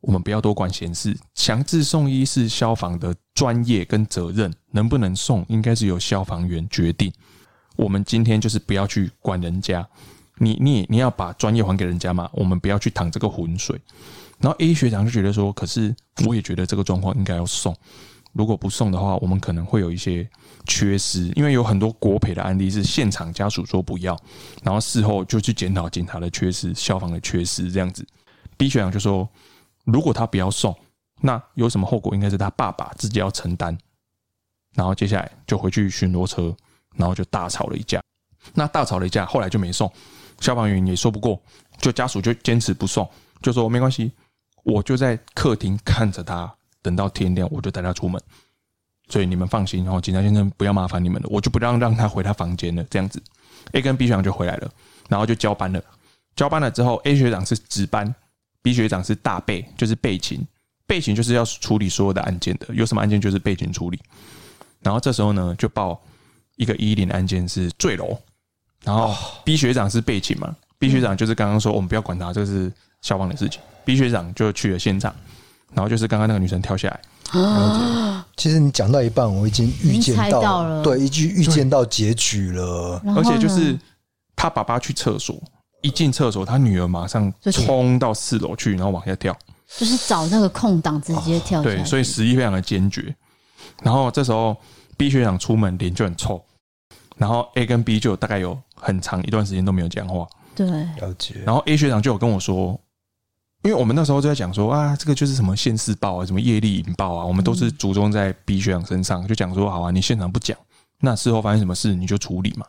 [0.00, 7.12] 我们不要多管闲事，强制送医是消防的专业跟责任，能不能送应该是由消防员决定。”
[7.76, 9.86] 我们今天就是不要去管人家，
[10.38, 13.78] 你你你要把专业还给人家嘛，我们不要去淌这个浑水。
[14.38, 15.94] 然后 A 学长就觉得说，可是
[16.26, 17.76] 我也觉得这个状况应该要送，
[18.32, 20.26] 如果不送的话，我们可能会有一些
[20.66, 24.18] 缺失，因为有很多国赔的案例是现场家属说不要，
[24.62, 28.06] 然后事后就去检讨警察的缺失、消防的缺失这样子。
[28.56, 29.28] B 学长就说，
[29.84, 30.76] 如果他不要送，
[31.20, 33.76] 那有什么后果，应该是他爸爸自己要承担。
[34.74, 36.54] 然后接下来就回去巡逻车。
[36.98, 38.02] 然后就大吵了一架，
[38.54, 39.92] 那大吵了一架，后来就没送，
[40.40, 41.38] 消防员也说不过，
[41.78, 43.06] 就家属就坚持不送，
[43.42, 44.10] 就说没关系，
[44.64, 46.50] 我就在客厅看着他，
[46.80, 48.18] 等到天亮我就带他出门，
[49.08, 53.22] 所以你们放心，然后警察先生不要麻烦你们了，我就不让让他回他房间了，这样子
[53.72, 54.70] ，A 跟 B 学长就回来了，
[55.08, 55.82] 然后就交班了，
[56.34, 58.14] 交班了之后，A 学长是值班
[58.62, 60.46] ，B 学长是大备，就是备勤，
[60.86, 64.00] 备勤就是要处理所有的案件的，有什么案件就是备勤处理，
[64.80, 66.00] 然后这时候呢就报。
[66.58, 68.18] 一个一零案件是坠楼，
[68.82, 73.60] 然后 B 学长是备勤嘛，B 学长就是刚刚说我们不要管他，这是消防的事情。
[73.84, 75.14] B 学长就去了现场，
[75.76, 77.40] 然后就是刚刚那个女生跳下来。
[77.40, 83.00] 啊其实你讲到一半，我已经预见到，到了，对，已经预见到结局了。
[83.14, 83.78] 而且就是
[84.34, 85.40] 他爸爸去厕所，
[85.82, 89.36] 一进厕所，他女儿马上冲到四楼去，然后往下跳，
[89.78, 91.62] 就是找那个空档直接跳。
[91.62, 93.14] 对，所以十一非常的坚决。
[93.82, 94.56] 然后这时候。
[94.98, 96.42] B 学长出门脸就很臭，
[97.18, 100.26] 然后 A 跟 B 就大概有很长一段时间都没有讲话。
[100.54, 101.34] 对，了解。
[101.44, 102.80] 然后 A 学长就有跟我说，
[103.66, 110.56] 因为我们那时候就在讲说啊，这个就是什么现世报啊，什么业力引爆啊，我们都是注重在 B 学长身上，就讲说好啊，你现场不讲，
[111.00, 112.64] 那事后发生什么事你就处理嘛。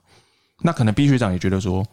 [0.64, 1.86] 那可能 B 学长也觉得说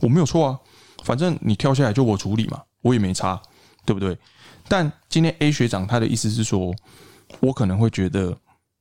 [0.00, 0.58] 我没有错啊，
[1.02, 3.42] 反正你跳下来就我处理嘛，我也没差，
[3.84, 4.16] 对不对？
[4.68, 6.72] 但今天 A 学长他的意思是说，
[7.40, 8.36] 我可能会觉得。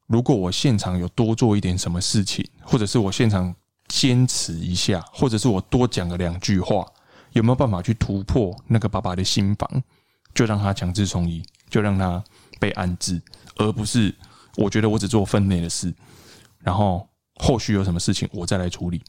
[0.08, 3.56] 如果我现场有多做一点什么事情，或者是我现场
[3.88, 6.86] 坚持一下，或者是我多讲个两句话，
[7.34, 9.84] 有没有办法去突破那个爸爸的心房？
[10.34, 12.24] 就让他强制从医，就让他
[12.58, 13.22] 被安置，
[13.58, 14.16] 而不是
[14.56, 15.94] 我觉得我只做分内的事，
[16.60, 17.06] 然后
[17.36, 19.02] 后续有什么事情我再来处理。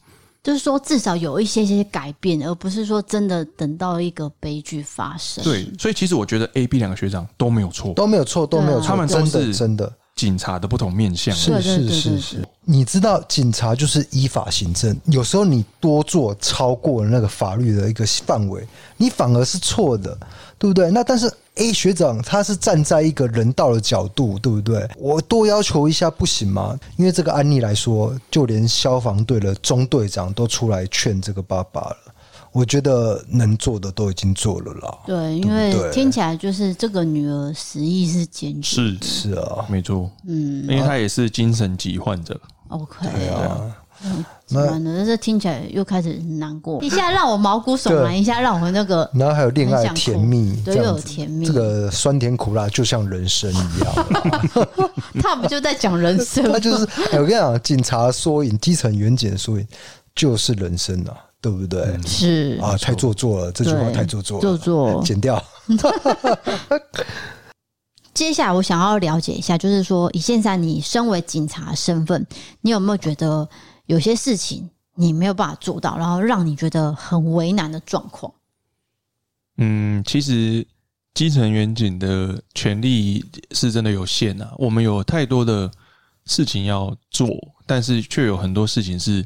[0.43, 5.41] 就是说至少有一些些改变，而不是说真的等到一个悲剧发生。
[5.45, 9.97] 对，所以其实我觉得 A、B 两个学长都没有错，都没有错，都没有错，他们都是真的。
[10.15, 18.65] 警察的不同面向，是是是是，你知道警察就是依法行政，有时候你多做超过了那个法律的一个范围，
[18.97, 20.15] 你反而是错的，
[20.57, 20.91] 对不对？
[20.91, 24.87] 那但是 A 学长他是站在一个人道的角度，对不对？
[24.97, 26.79] 我多要求一下不行吗？
[26.95, 31.97] 因为这个案例来说，就连消防队的中队长都出来劝这个爸爸了。
[32.53, 34.97] 我觉得能做的都已经做了啦。
[35.05, 38.75] 对，因为听起来就是这个女儿死意是坚决。
[38.75, 40.09] 是是啊，没错。
[40.27, 42.39] 嗯，因为她也是精神疾患者。
[42.69, 43.75] OK 对啊，
[44.49, 46.81] 那那这听起来又开始难过。
[46.83, 51.45] 一下让我毛骨悚然，一下让我那个，然后还有恋爱甜蜜，对，又有甜蜜。
[51.45, 53.93] 这个酸甜苦辣就像人生一样。
[55.21, 56.43] 他不就在讲人生？
[56.51, 59.67] 他就是，我跟你讲，警察缩影，基层员警缩影，
[60.15, 61.13] 就是人生啊。
[61.43, 61.99] 对不对？
[62.07, 65.43] 是啊，太做作了，这句话太做作了，做作，剪掉。
[68.13, 72.25] 接下来我想要了解一下，就是说，以现在你身为警察身份，
[72.61, 73.45] 你有没有觉得
[73.87, 78.33] 有些事情你没有办法做到，然后让你觉得很为难的状况？
[79.57, 80.65] 嗯，其实
[81.13, 85.69] 基层员警的权力是真的有限啊，我们有太多的
[86.25, 87.27] 事情要做，
[87.65, 89.25] 但是却有很多事情是。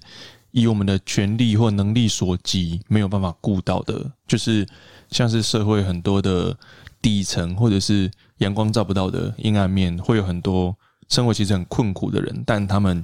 [0.52, 4.68] 以我们的权力或能力所及，没有办法顾到的，就是
[5.12, 6.58] 像是社会很多的
[7.02, 10.76] 底层，或者是阳光照不到的阴暗面，会有很多
[11.10, 13.04] 生活其实很困苦的人，但他们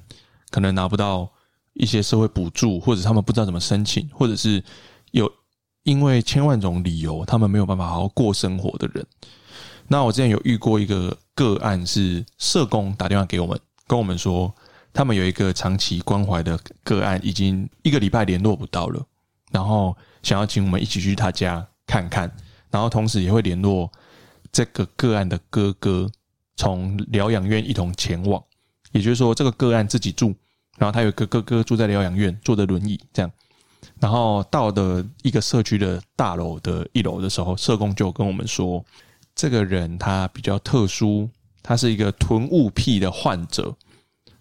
[0.50, 1.30] 可能拿不到
[1.74, 4.64] 一些社会补助，或者他们不知道怎么申请，或者是
[5.12, 5.32] 有
[5.84, 9.06] 因为千万种理由，他们没有办法好好过生活的人。
[9.88, 14.54] 那我之前有遇过一个个案，是社工打电话给我们，跟我们说。
[14.94, 19.04] 他们有一个长期关怀的个案，已经一个礼拜联络不到了，
[19.52, 22.32] 然后想要请我们一起去他家看看，
[22.70, 23.92] 然后同时也会联络
[24.52, 26.08] 这个个案的哥哥，
[26.56, 28.42] 从疗养院一同前往。
[28.92, 30.36] 也就是说，这个个案自己住，
[30.78, 33.32] 然后他有个哥哥住在疗养院，坐着轮椅这样。
[34.00, 38.86] 然后到的一个社区的大楼的一楼的时候，社工就跟我们说，
[39.34, 41.28] 这个人他比较特殊，
[41.64, 43.76] 他是一个囤物癖的患者。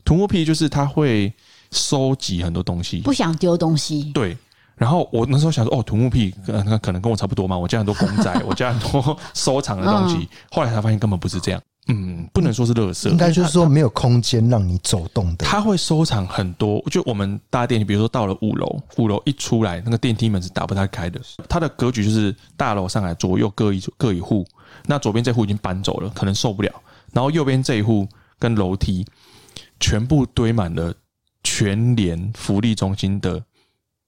[0.05, 1.33] 囤物癖就是他会
[1.71, 4.11] 收集很多东西，不想丢东西。
[4.13, 4.37] 对，
[4.77, 7.57] 然后我那时候想说，哦，土木癖，那可能跟我差不多嘛。
[7.57, 10.17] 我家很多公仔， 我家很多收藏的东西。
[10.17, 15.47] 嗯、后来才发现根本不是这样，嗯，不能说是垃圾，应该就是说没有空间让你走动的。
[15.47, 21.21] 他会收藏很多，就我们搭电梯，比如说到了五楼，五楼一出来，那个电梯门是打不太开的。
[21.49, 24.45] 它的格局就是大楼上来左右各一各一户，
[24.87, 26.71] 那左边这户已经搬走了，可能受不了，
[27.13, 28.07] 然后右边这一户
[28.39, 29.07] 跟楼梯。
[29.83, 30.95] 全部堆满了
[31.43, 33.43] 全联福利中心的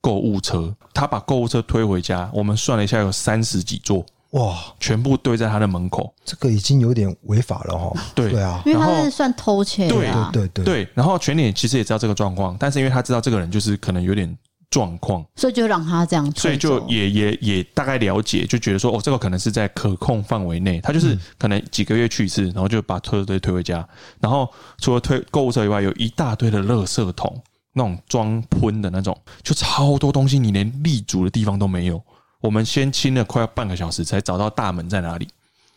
[0.01, 4.57] 购物车，他把购物车推回家，我们算了一下，有三十几座，哇！
[4.79, 7.93] 全部堆在他的门口，这个已经有点违法了哈。
[8.15, 10.89] 对对啊，因为他是算偷窃，对对对对。
[10.95, 14.35] 然后全联其实也知道这个状况，但是因为他知道这个人就是可能有点。
[14.71, 20.81] 状况，所以就让他这样，所以就也也也大概了解，就觉得说，哦，这个可能是在可控范围内。
[20.81, 23.87] 他就是可能几个月去一次，然后就把车队推回家。
[24.21, 24.49] 然后
[24.79, 27.43] 除了推购物车以外，有一大堆的垃圾桶，
[27.73, 32.03] 那种装喷的那种，就超多东西，你连立足的地方都没有。
[32.41, 35.29] 我们先清了快要半个小时，才找到大门在哪里。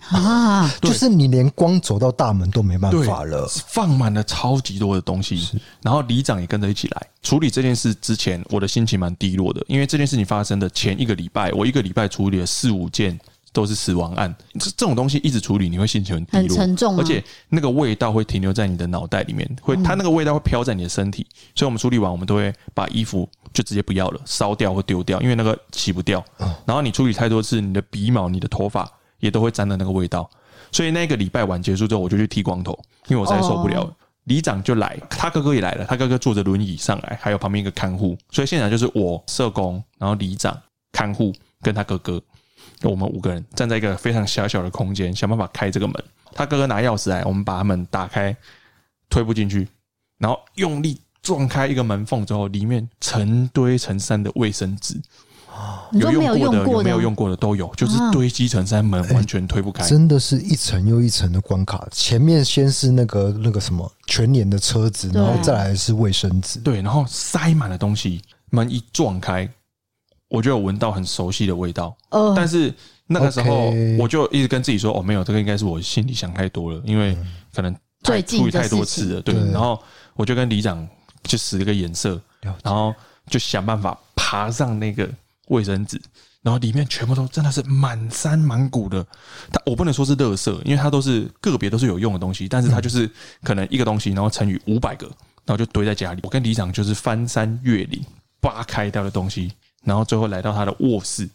[0.10, 7.94] 啊，就是你连光走到大门都没办法了，放满了超级多的东西，然后里长也跟着一起来处理这件事。
[7.96, 13.20] 之前我的心情蛮低落的，因为这件事情发生的前一个礼拜，我一个礼拜处理了四五件
[13.52, 14.34] 都是死亡案。
[14.54, 21.26] 这这种东西一直处理，你会心情很低落，很沉重，而且那个味道会停留在你的脑袋里面，会它那个味道会飘在你的身体。
[21.54, 26.24] 所以我们处理完，我们都会把衣服就直接不要了，烧掉或丢掉，因为那个洗不掉。
[26.66, 28.90] 然后你处理太多次，你的鼻毛、你的头发。
[29.20, 30.30] 也都会沾的那个味道，
[30.72, 33.96] 所以那个礼拜晚结束之后，我就去剃光头，因为我实在受不了了。
[34.26, 40.62] 里长就来，他哥哥也来了，他哥哥坐着轮椅上来，还有旁边一个看护，所以现场就是我社工，然后里长、
[40.92, 42.22] 看护跟他哥哥，
[42.84, 45.96] 我们五个人站在一个非常小小的空间，想办法开这个门。
[46.34, 48.36] 他哥哥拿钥匙来，我们把门打开，
[49.10, 49.66] 推不进去，
[50.18, 55.02] 然后用力撞开一个门缝之后，里面成堆成山的卫生纸。
[55.92, 61.88] 有用过的，有没有用过的都有，就是堆积成山，门完全推不开，真的是一层又一层的关卡。
[61.92, 68.22] 前面先是那个那个什么全年的车子，然后再来是卫生纸，对，然后塞满了东西。
[68.50, 69.50] 门一撞开，
[70.30, 71.96] 我就有闻到很熟悉的味道。
[72.36, 72.74] 但是
[73.06, 77.18] 那个时候我就一直跟自己说：“哦，没有，这个应该是我心里想太多了，因为
[77.54, 79.82] 可能太处理太多次了。”对，然后
[80.16, 80.88] 我就跟里长
[81.24, 82.22] 就使了个眼色，
[82.62, 82.94] 然后。
[83.30, 85.06] 就想办法爬上那个
[85.48, 86.02] 卫生纸，
[86.42, 89.06] 然后里面全部都真的是满山满谷的。
[89.52, 93.10] 它我不能说是垃圾，因为它都是个别都是有用的东西，但是它就是
[93.44, 95.06] 可能一个东西，然后乘以五百个，
[95.46, 96.22] 然后就堆在家里。
[96.24, 98.04] 我跟李长就是翻山越岭
[98.40, 99.52] 扒开掉的东西，
[99.84, 101.30] 然后最后来到他的卧室，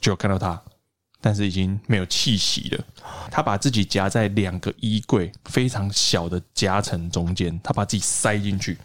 [0.00, 0.60] 就看到他。
[1.18, 2.84] 但是已经没有气息了。
[3.32, 8.78] 他把自己夹在两个衣柜非常小的夹层中间，他把自己塞进去，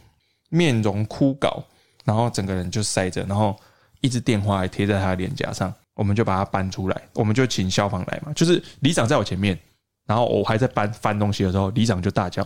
[0.49, 1.63] 面容枯槁，
[2.03, 3.55] 然后整个人就塞着，然后
[4.01, 5.73] 一只电话还贴在他的脸颊上。
[5.93, 8.33] 我们就把他搬出来，我们就请消防来嘛。
[8.33, 9.57] 就是里长在我前面，
[10.05, 12.41] 然后我还在搬翻东西的时候，里长就大叫：“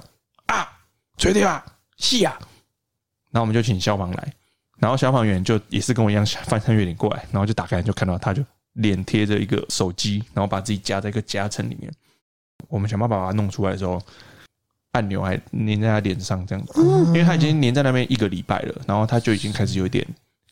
[0.48, 0.68] 啊，
[1.18, 1.66] 吹对吧？
[1.98, 2.38] 是啊！”
[3.32, 4.34] 然后我们就请消防来，
[4.78, 8.44] 然后消防员就也是跟我一样翻山越岭过来，然后就打开就看到他就。
[8.76, 11.90] 脸贴着一个手机，然后把自己夹在一个夹层里面。
[12.68, 14.02] 我们想办法把它弄出来的时候，
[14.92, 20.06] 按钮还粘在他脸上，这样子，因为他已经粘在那边一个礼拜了，然后他就已经开始有点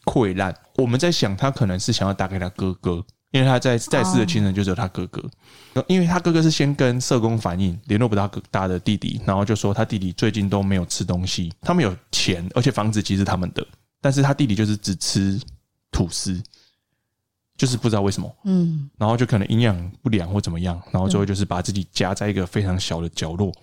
[0.05, 0.55] 溃烂。
[0.75, 5.23] 我们在想，他可能是想要打给他哥哥，因为他在在世的亲人就只有他哥哥。
[5.87, 11.51] 因为他哥哥是先跟社工反映联络不到他的弟弟，然后就说他弟弟最近都没有吃东西。
[11.61, 13.65] 他们有钱，而且房子其实是他们的，
[14.01, 15.39] 但是他弟弟就是只吃
[15.91, 16.41] 吐司。
[17.55, 23.53] 就是不知道为什么，嗯，然后就可能营养不良或怎么样，然后最后就是把自己夹在一个非常小的角落，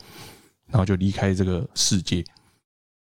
[0.69, 2.25] 然后就离开这个世界。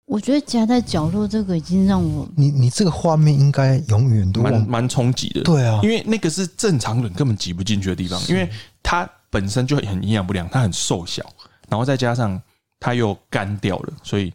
[0.06, 8.48] 我觉得夹在角落这个已经让我，你你这个画面应该永远都蛮蛮冲击的，对啊，因为那个是正常人根本挤不进去的地方，因为
[8.82, 11.24] 它本身就很营养不良，它很瘦小，
[11.68, 12.40] 然后再加上
[12.80, 14.32] 它又干掉了，所以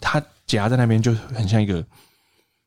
[0.00, 1.84] 它夹在那边就很像一个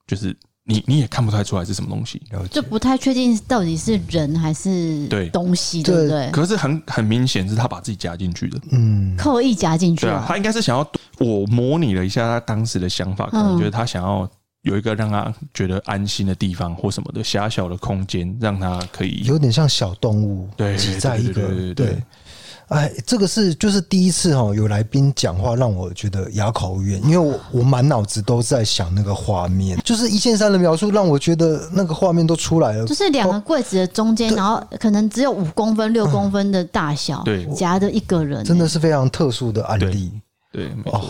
[0.08, 0.36] 就是。
[0.64, 2.22] 你你也看不太出来是什么东西，
[2.52, 5.28] 就不太确定到底是人还是对。
[5.30, 6.30] 东西，对不对？
[6.30, 10.02] 可是很很明显是他把自己夹进去的，嗯，刻意夹进去。
[10.02, 10.88] 对啊，他应该是想要
[11.24, 14.30] 我模拟了一下他当时的想法，可能觉得他想要
[14.63, 22.03] 有一个让他觉得安心的地方或什么的狭小的空间，让他可以有点像小动物对挤在一个对，对。
[22.67, 40.09] 哎，这个是就是第一次哈，有来宾讲话让我觉得哑口无言，因为我我满脑子都在想那个画面，就是一线三的描述让我觉得那个画面都出来了，就是两个柜子的中间，然后可能只有五公分、六公分的大小，对，夹着一个人，真的是非常特殊的案例。
[40.52, 41.10] 对，没错。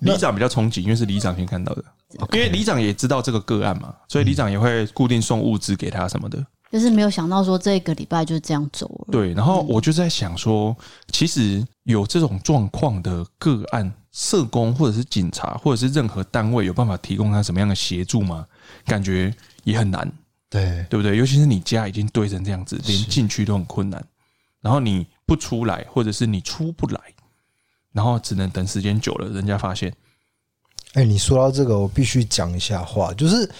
[0.00, 1.84] 里长比较憧憬，因为是里长先看到的，
[2.32, 6.44] 因为里长也知道这个个案嘛，所以里长也会固定送物资给他什么的。
[6.70, 9.08] 就是没有想到说这个礼拜就这样走了。
[9.10, 10.76] 对，然后我就在想说，
[11.10, 18.46] 其实有这种状况的个案，社工或者是警察或者是任何单位有办法提供他什么样的协助吗？
[18.84, 20.12] 感觉也很难。
[20.50, 21.16] 对，对不对？
[21.16, 24.04] 尤其是你家已经堆成这样子，连进去都很困难，
[24.60, 27.00] 然后你不出来，或者是你出不来，
[27.98, 29.92] 然后只能等时间久了，人家发现。
[30.92, 33.50] 哎，你说到这个，我必须讲一下话，就是。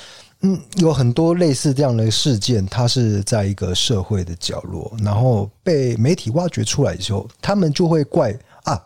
[0.42, 8.32] 嗯，有很多类似这样的事件，它是在一个社会的角落，然后被媒体挖掘出来之后，他们就会怪
[8.62, 8.80] 啊，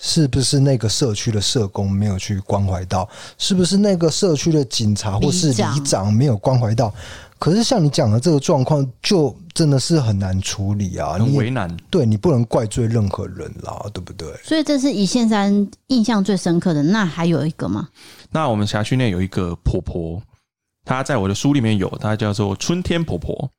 [0.00, 3.06] 是不是那个社区的社工没有去关怀到？
[3.36, 6.90] 是不是那个社区的警察或是里长没有关怀到？
[7.38, 11.74] 可是像你讲的这个状况，就真的是很难处理啊，很为难。
[11.88, 14.30] 对，你不能怪罪任何人啦，对不对？
[14.44, 16.82] 所以这是一线山印象最深刻的。
[16.82, 17.88] 那还有一个吗？
[18.30, 20.22] 那我们辖区内有一个婆婆。
[20.84, 23.50] 她在我的书里面有，她叫做春天婆婆。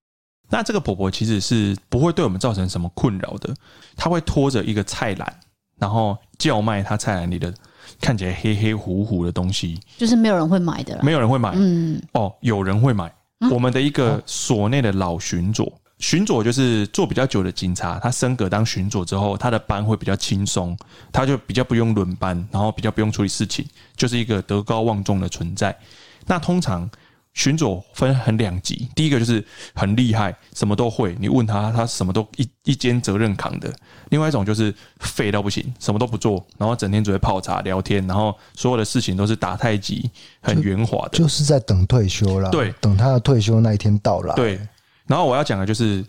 [0.51, 3.51] 那这个婆婆其实是不会对我们造成什么困扰的。
[3.95, 5.39] 她会拖着一个菜篮，
[5.79, 7.51] 然后叫卖她菜篮里的
[7.99, 11.03] 看起来黑黑糊糊的东西，就是没有人会买的了。
[11.03, 11.53] 没有人会买。
[11.55, 13.11] 嗯，哦，有人会买。
[13.51, 20.77] 我们的一个所内的老巡佐，巡佐就是做比较久的警察，他升格当巡佐之后，他的班会比较轻松，
[21.11, 25.77] 他就比较不用轮班，然后比较不用处理事情，就是一个德高望重的存在。
[26.25, 26.89] 那通常。
[27.33, 29.45] 巡佐分很两级，第一个就是
[29.75, 33.69] 很厉害，什么都会，你问他，他什么都一一肩责任扛的；
[34.09, 40.09] 另外一种就是废到不行，什么都不做，然后整天只会泡茶聊天，然后所有的事情都是打太极，
[40.41, 42.49] 很圆滑的，就，就是在等退休啦。
[42.49, 44.33] 对，等他的退休那一天到来。
[44.33, 44.59] 对，
[45.07, 46.05] 然后我要讲的就是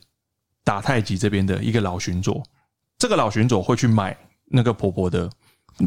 [0.65, 2.43] 打太极这边的一个老巡佐，
[2.99, 5.31] 这个老巡佐会去买那个婆婆的，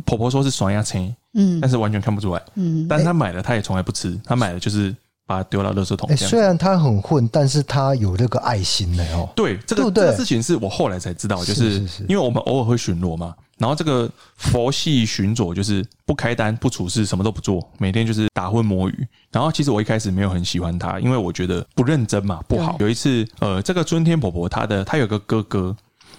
[0.05, 4.95] 婆婆说是酸鸭青，嗯，但是完全看不出来，嗯，但是他买了，他也从来不吃，他买了就是。
[5.23, 6.09] 把它丢到垃圾桶。
[6.09, 9.29] 哎，虽然他很混，但是他有这个爱心的哦。
[9.33, 11.79] 对，这个这个事情是我后来才知道，就是。
[12.09, 19.07] 因为我们偶尔会巡逻嘛，然后这个佛系巡佐就是不开单、不处事、什么都不做，每天就是打混摸鱼。
[19.31, 22.75] 然后其实我一开始没有很喜欢他，因为我觉得不认真嘛，不好。
[22.79, 25.77] 有一次，呃，这个春天婆婆她的她有个哥哥。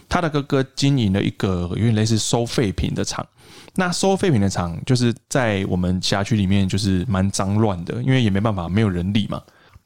[0.08, 3.26] 她的哥哥经营了一个有点类似收废品的厂。
[3.74, 9.42] 那收废品的厂就是在我们辖区里面，就是蛮脏乱的，因为也没办法，没有人力嘛。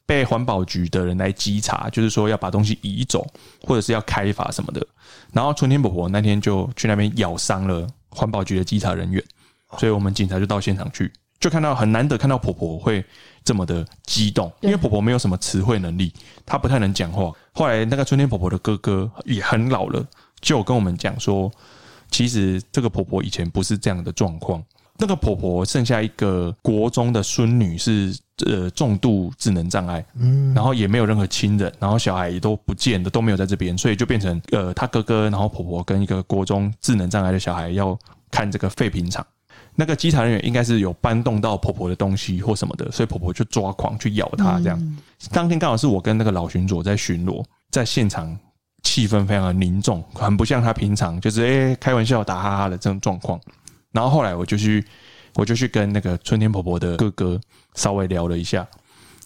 [0.07, 3.27] 被环保局的人来稽查，就是说要把东西移走，
[3.61, 4.83] 或者是要开罚什么的。
[5.31, 9.23] 然后春天婆婆那天就去那边咬伤了环保局的稽查人员，
[9.77, 13.05] 所以我们警察就到现场去，就看到很难得看到婆婆会
[13.43, 16.11] 这么的激动，因为婆婆没有什么词汇能力，
[16.45, 17.31] 她不太能讲话。
[17.53, 20.03] 后来那个春天婆婆的哥哥也很老了，
[20.41, 21.51] 就跟我们讲说。
[22.09, 24.63] 其实这个婆婆以前不是这样的状况。
[24.97, 37.97] 那个婆婆剩下一个国中的孙女是呃重度智能障碍，嗯，然后也没有任何亲人，然后小孩也都不见的，都没有在这边，所以就变成呃她哥哥，然后婆婆跟一个国中智能障碍的小孩要
[38.31, 39.25] 看这个废品厂。
[39.75, 44.97] 那个稽查人员应该是有搬动到婆婆的东西或什么的，所以婆婆就抓狂去咬她这样。
[45.31, 48.37] 当天刚好是我跟那个老巡佐在巡逻，在现场。
[48.83, 53.37] 气氛非常的凝重，很不像他平常就是诶、欸、开玩笑打哈哈的这种状况。
[53.97, 54.85] 然后后来我就去，
[55.33, 57.41] 我就去跟那个春天婆婆的哥哥
[57.73, 58.63] 稍微聊了一下，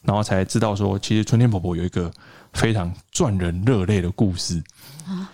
[0.02, 2.10] 然后才知道说，其实春天婆婆有一个
[2.54, 4.64] 非常赚人热泪的故事。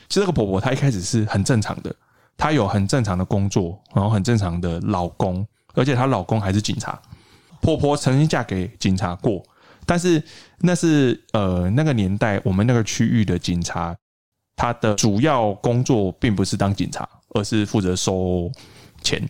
[0.10, 1.96] 其实这个婆婆她一开始是很正常的，
[2.36, 7.00] 她有很正常的工作，然后很正常的老公，而且她老公还是警察。
[7.62, 9.44] 婆婆曾经嫁给警察过，
[9.86, 10.20] 但是
[10.62, 13.96] 那是呃那个年代我们那个区域的警察。
[14.60, 18.52] 他的主要工作并不是当警察，而是负责收
[19.08, 19.30] 钱。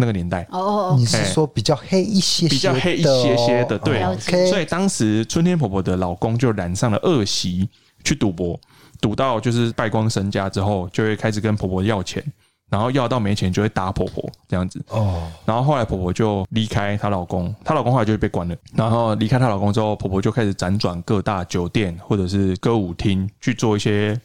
[0.00, 4.00] 那个年代哦哦，你是说比较黑一些，比较黑一些些的，对。
[4.48, 7.68] 所以当时春天婆婆的老公就染上了恶习，
[8.04, 8.56] 去赌博，
[9.00, 12.24] 赌到就是败光身家之后，就会开始跟婆婆要钱，
[12.70, 14.80] 然后要到没钱就会打婆婆这样子。
[14.90, 18.54] 哦，然后后来婆婆就离开她老公，她老公后来就被关了。
[18.74, 24.16] 然后离开她老公之后，婆婆就开始辗转各大酒店或者是歌舞厅去做一些。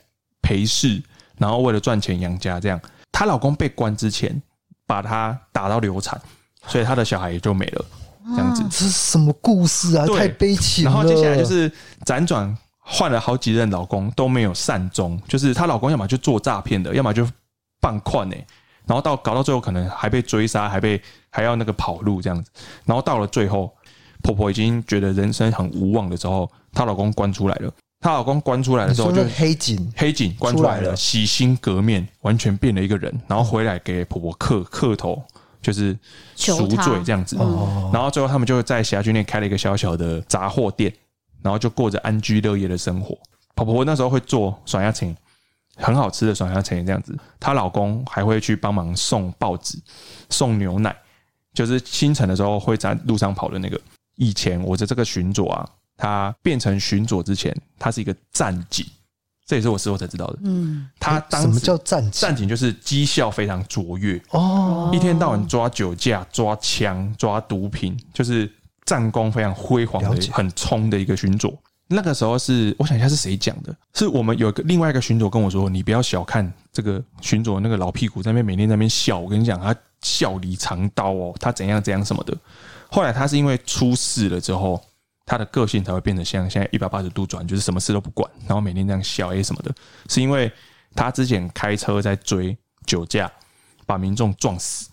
[0.46, 1.02] 陪侍，
[1.38, 2.78] 然后为了赚钱养家，这样
[3.14, 4.30] 她老公被关之前，
[4.86, 6.20] 把她打到流产，
[6.68, 7.86] 所以她的小孩也就没了。
[8.26, 10.06] 这样子，这是什么故事啊？
[10.08, 10.92] 太悲情了。
[10.92, 11.70] 然后接下来就是
[12.06, 17.28] 辗转换了好几任老公都没有善终，就是她老公要么就做诈骗的，要么就
[17.82, 18.36] 放宽呢。
[18.86, 22.50] 然后到搞到最后，可能还被追杀，还被还要那个跑路这样子。
[22.86, 23.74] 然后到了最后，
[24.22, 27.72] 婆婆已经觉得人生很无望的时候，她老公关出来了。
[28.04, 35.24] 她老公关出来的时候，就黑警，黑警关出来了，洗心革面，完全变了一个人，然后回来给婆婆磕磕头，
[35.62, 35.98] 就是
[36.36, 37.38] 赎罪这样子。
[37.94, 40.94] 然后最后他们就在辖区内开了一个小小的杂货店，
[41.42, 43.18] 然后就过着安居乐业的生活。
[43.56, 45.16] 婆婆那时候会做爽鸭青，
[45.78, 47.18] 很好吃的爽鸭青这样子。
[47.40, 49.80] 她老公还会去帮忙送报纸、
[50.30, 50.94] 送牛奶，
[51.54, 53.80] 就是清晨的时候会在路上跑的那个。
[54.18, 55.70] 以前我的这个巡佐啊。
[55.98, 58.86] 他变成巡佐之前，他是一个战警，
[59.46, 60.40] 这也是我事后才知道的。
[60.44, 62.12] 嗯，他当什么叫战警？
[62.12, 68.52] 战警就是绩效非常卓越哦，一天到晚抓酒驾、抓枪、抓毒品，就是
[68.86, 71.54] 战功非常辉煌的、很冲的一个巡佐。
[71.88, 73.76] 那个时候是，我想一下是谁讲的？
[73.94, 79.20] 是我们有一个另外一个巡佐跟我说：“你不要小看这个巡佐那个老屁股，在那边每天在那边笑。
[79.20, 82.36] 我跟你讲，他笑里藏刀哦，他怎样怎样什么的。”
[82.90, 84.82] 后来他是因为出事了之后。
[85.26, 89.74] 他的个性才会变得像现在一百八十度转，就是什么事都不管，然后每天这样笑 A 什么的，
[90.10, 90.52] 是因为
[90.94, 93.32] 他之前开车在追酒驾，
[93.86, 94.90] 把民众撞死。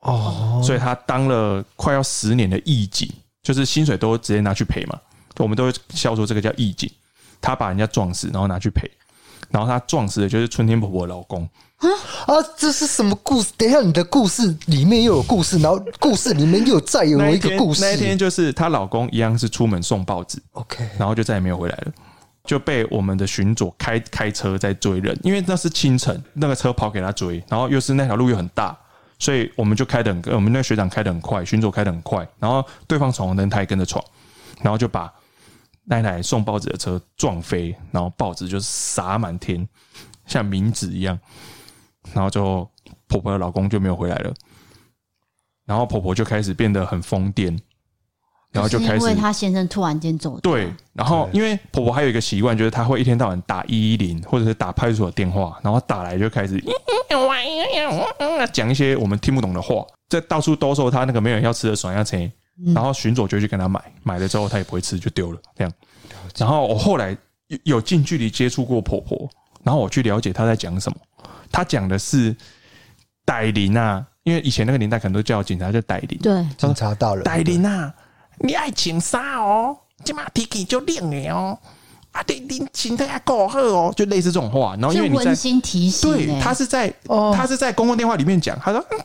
[0.00, 3.10] 哦，所以他当了快要十年的义警，
[3.42, 4.98] 就是薪水都直接拿去赔嘛，
[5.38, 6.90] 我们都会笑说这个叫义警，
[7.40, 8.90] 他把人家撞死，然后拿去赔，
[9.50, 11.48] 然后他撞死的就是春天婆婆的老公。
[12.26, 13.50] 啊，这是什么故事？
[13.56, 17.80] 等一下，你的故事里面又有故事，然后故事里面又再有一个故事。
[17.80, 21.92] 那一天就是她老公一样是出门送报纸，OK，然后就再也没有回来了，
[22.44, 28.76] 就被我们的巡佐开开车在追人，因为那是清晨，那个车跑给他追，然后又是那条路又很大，
[29.18, 34.04] 所以我们就开的很，我们那个学长开的很快，巡佐开的很快，然后对方闯红灯，他也跟着闯，
[34.60, 35.10] 然后就把
[35.84, 39.66] 那台送报纸的车撞飞，然后报纸就洒满天，
[40.26, 41.18] 像冥纸一样。
[42.12, 42.68] 然后就
[43.08, 44.32] 婆婆的老公就没有回来了，
[45.66, 47.58] 然后婆婆就开始变得很疯癫，
[48.52, 50.38] 然后就开始因为她先生突然间走。
[50.40, 56.62] 对，然后因为婆婆还有一个习惯，就是她会一天到晚打一一零或者是打派出所电话，然后打来就开始
[58.52, 62.30] 讲一些我们听不懂的话，在到处兜售她那个没有人要吃的爽鸭菜，
[62.74, 65.72] 然后巡佐就去跟她买，买了之后她也不会吃，就丢了这样。
[66.36, 67.16] 然后我后来
[67.64, 69.28] 有近距离接触过婆婆，
[69.62, 70.98] 然后我去了解她在讲什么。
[71.50, 72.36] 他讲的是
[73.26, 76.18] 歹灵啊，因为以前那个年代可能都叫警察叫歹灵。
[76.22, 77.22] 对，警察到了。
[77.24, 77.92] 歹灵啊，
[78.38, 81.58] 你爱请杀哦，这马提起就练的哦。
[82.12, 84.74] 啊，对你请大家过好哦，就类似这种话。
[84.80, 88.98] 然后因为你在温馨提醒、欸，对他是在、哦、他是在公共电话里面讲，他说、嗯、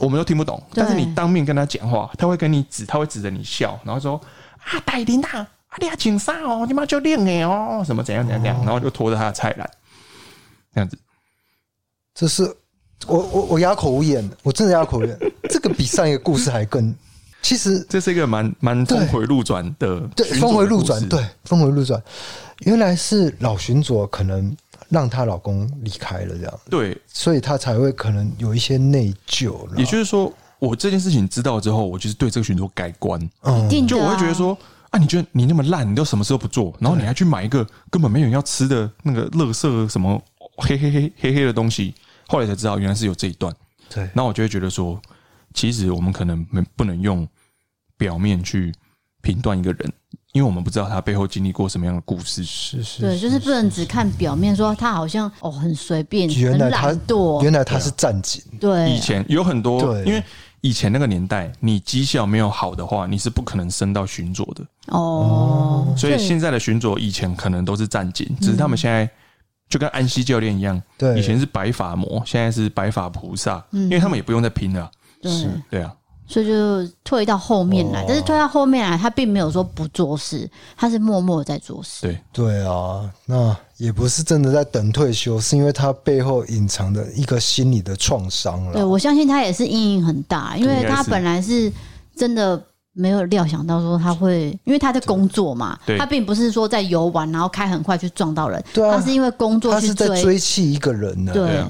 [0.00, 0.62] 我们都听不懂。
[0.74, 4.20] 但是你当面跟他讲话，他会跟你指，他会指着你笑，然后说
[4.58, 5.48] 啊，戴琳娜，啊，
[5.80, 6.66] 你要请啥哦？
[6.68, 9.70] 你妈就练哎哦，什么怎样怎样怎样，然后就拖着他的菜篮，
[10.76, 10.98] 这样子。
[12.14, 12.44] 这是
[13.06, 15.18] 我我我哑口无言，我真的哑口无言。
[15.48, 16.94] 这个比上一个故事还更，
[17.40, 22.02] 其实这是一个蛮蛮峰回路转的，对，峰回路转，对，峰回路转。
[22.60, 24.54] 原来是老巡佐可能
[24.90, 29.66] 让她老公离开了，这样对，所以她才会可能有一些内疚。
[29.76, 33.18] 也就是说，我这件事情知道之后，我就是对这个巡佐改观。
[33.42, 34.56] 嗯，就我会觉得说
[34.90, 40.20] 啊，你觉得你那么烂，你都什么事都不做，然后你还去买一个根本没有人要吃的那个垃圾什么
[40.56, 41.94] 黑黑黑黑黑的东西。
[42.28, 43.54] 后来才知道，原来是有这一段。
[43.88, 45.00] 对，那我就会觉得说，
[45.54, 47.24] 其实我们可能没不能用
[47.96, 48.74] 表面去
[49.22, 49.92] 评断一个人，
[50.32, 52.42] 因为我们不知道他背后经历过什么样的故事。
[52.42, 58.42] 是是，对，就是不能只看表面，说他好像哦很随便，原来他很懒惰，原来他是战警。
[58.58, 60.20] 对，以前有很多，因为
[60.62, 64.66] 以前那个年代，你绩效没有好的话，你是不可能升到巡佐的。
[64.88, 69.08] 哦，所以现在的巡佐以前可能都是战警，只是他们现在。
[69.68, 74.90] 就跟安西教练一样，对，以前是白发魔，现在是白发菩萨，嗯，因为他们也不用再拼了，
[75.22, 75.92] 是，对啊，
[76.28, 88.72] 所以就退到后面来，但是退到后面来，他并没有说不做事，他是默默在做事，对，对啊，那也不是真的在等退休，是因为他背后隐藏的一个心理的创伤了。
[88.72, 91.72] 对，我相信他也是阴影很大，因为他本来是
[92.14, 92.62] 真的。
[92.96, 101.64] 没有料想到说他会，因为他在工作嘛，他并不是说在游玩，然后开很快去撞到人，对啊，他是因为工作去追，他是在追弃一个人呢，对。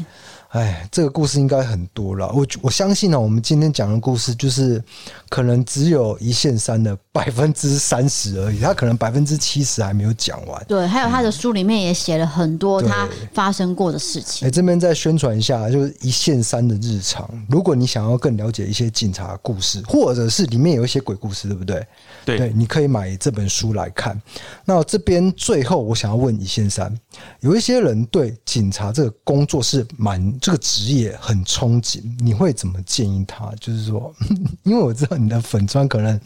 [0.50, 2.32] 哎，这个故事应该很多了。
[2.32, 4.82] 我我相信呢、啊，我们今天讲的故事就是
[5.28, 10.62] 可能只有一线三的百分之三十而已，他可能百分之七十还没有讲完。
[10.68, 14.46] 对，还有他的书里面也写了很多他发生过的事情。
[14.46, 17.28] 哎，这边再宣传一下，就是一线三的日常。
[17.48, 21.86] 如果你想要更了解一些警察故事，或者是里面有一些鬼故事，对不对？
[22.24, 24.20] 对，对，你可以买这本书来看。
[24.64, 26.94] 那这边最后我想要问一线三，
[27.40, 30.26] 有一些人对警察这个工作是蛮。
[30.40, 33.50] 这个职业很憧憬，你会怎么建议他？
[33.60, 34.12] 就是说，
[34.64, 36.20] 因为我知道你的粉砖可能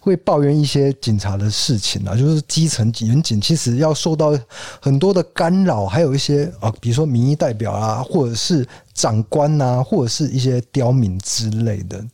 [0.00, 4.36] 会抱怨一些警察的事情啊，就是基层员警其实要受到
[4.82, 12.04] 很多的干扰，还有一些啊，比如说民意代表啊，或者是长官啊，或者是一些刁民之类的，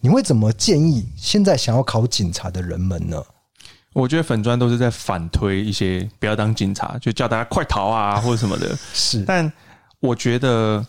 [0.00, 3.22] 你会怎么建议现在想要考警察的人们呢？
[3.94, 8.76] 我觉得粉砖都是在反推一些不要当警察，就叫大家快逃啊， 或者什么的。
[8.92, 9.50] 是，但
[10.00, 10.86] 我觉得。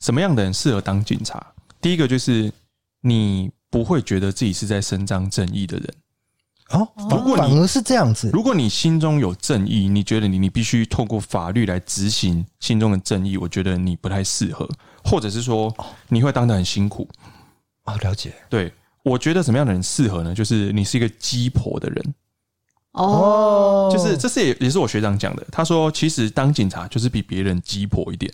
[0.00, 1.42] 什么样的人适合当警察？
[1.80, 2.52] 第一个就是
[3.00, 5.94] 你不会觉得自己是在伸张正义的人
[6.70, 6.88] 哦。
[7.10, 14.68] 如果反而是这样子，如果你心中有正义，你觉得你你必须透过法律来执行心中的正义，我觉得你不太适合，
[15.04, 15.74] 或者是说
[16.08, 17.08] 你会当得很辛苦
[17.84, 17.96] 啊。
[17.96, 18.72] 了解，对，
[19.02, 20.34] 我觉得什么样的人适合呢？
[20.34, 22.14] 就是你是一个鸡婆的人
[22.92, 25.44] 哦，就是这是也也是我学长讲的。
[25.50, 28.32] 他说，其实当警察就是比别人鸡婆一点。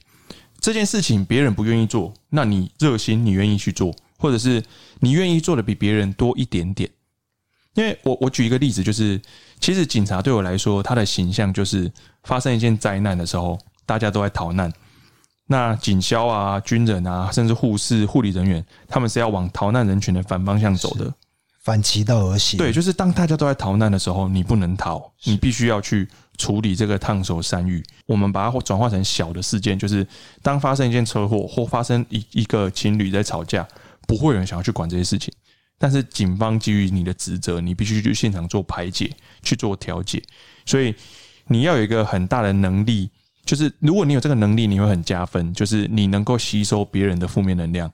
[0.61, 4.63] 这件事情别人不愿意做，那你热心，你愿意去做，或者是
[4.99, 6.91] 你愿意做的比别人多一点点。
[7.81, 9.19] 因为我我举一个例子，就是
[9.59, 11.91] 其实警察对我来说，他的形象就是
[12.25, 14.71] 发生一件灾难的时候，大家都在逃难，
[15.47, 21.11] 那警消啊、军人啊，甚至护士、护理人员，他们是要往逃难人群的反方向走的。
[21.65, 22.59] 反其道而行。
[22.59, 27.83] 对，就是当大家都在逃难的时候，你不能逃，你必须要去处理这个烫手山芋。
[28.05, 30.07] 我们把它转化成小的事件，就是
[30.43, 33.67] 当发生一件车祸或发生一一个情侣在吵架，
[34.07, 35.33] 不会有人想要去管这些事情。
[35.81, 39.11] 但是警方基于你的职责，你必须去现场做排解，
[39.43, 40.23] 去做调解。
[40.67, 40.95] 所以
[41.47, 43.11] 你要有一个很大的能力，
[43.47, 47.91] 就是如果你有这个能力，你会很加分，就是你能够吸收别人的负面能量。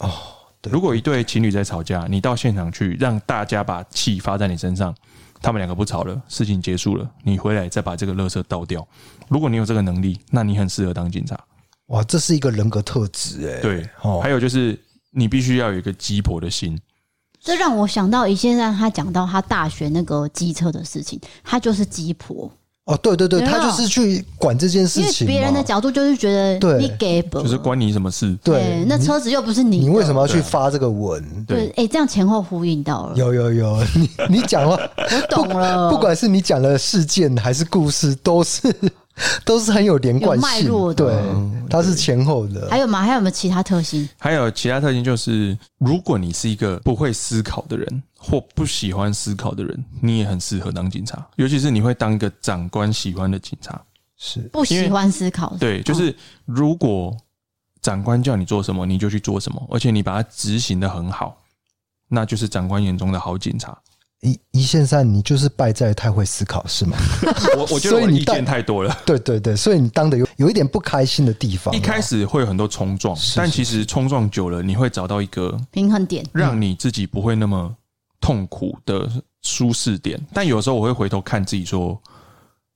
[0.00, 0.12] 哦。
[0.60, 4.92] 对如果一对情侣在吵架，你到现场去，让大家把气发在你身上，
[5.40, 8.84] 他们两个不吵了，事情结束了，你回来再把这个垃圾倒掉。
[9.28, 11.38] 如果你有这个能力，那你很适合当警察。
[11.86, 13.60] 哇，这是一个人格特质哎。
[13.60, 13.88] 对，
[14.20, 14.76] 还有就是
[15.12, 16.76] 你必须要有一个鸡婆的心。
[17.48, 22.50] 这让我想到，以前让他讲到他大学那个机车的事情，他就是鸡婆。
[22.84, 25.26] 哦，对对对，他就是去管这件事情。
[25.26, 28.36] 因为别人的角度就是觉得你给不，就是关你什么事？
[28.44, 31.24] 对，那车子又不是你，你为什么要去发这个文？
[31.46, 33.16] 对，哎，这样前后呼应到了。
[33.16, 35.90] 有有有，你你讲了，我懂了。
[35.90, 38.74] 不管是你讲的事件还是故事，都是
[39.44, 40.94] 都是很有连贯性。
[40.94, 41.14] 对，
[41.68, 42.68] 它是前后的。
[42.70, 43.02] 还有吗？
[43.02, 44.08] 还有没有其他特性？
[44.18, 51.26] 还有其他特性就是，如果你是一个不会思考的人，或不喜欢思考的人，你也很适合当警察。
[51.36, 53.80] 尤其是你会当一个长官喜欢的警察，
[54.16, 55.56] 是不喜欢思考。
[55.58, 56.14] 对，就是
[56.44, 57.16] 如果
[57.80, 61.40] 长官叫你做什么，你就去做什么，而且你把它执行的很好，
[62.08, 63.76] 那就是长官眼中的好警察。
[64.20, 66.96] 一一线上，你就是败在太会思考，是吗？
[67.56, 68.96] 我我觉得你意见太多了。
[69.06, 71.72] 对对对，所以你当的有有一点不开心的地方。
[71.74, 77.72] 一开始会有很多冲撞，但其实冲撞久了，你会找到一个平衡点，让你自己不会那么
[78.20, 79.08] 痛苦的
[79.42, 80.20] 舒适点。
[80.32, 81.96] 但有时候我会回头看自己，说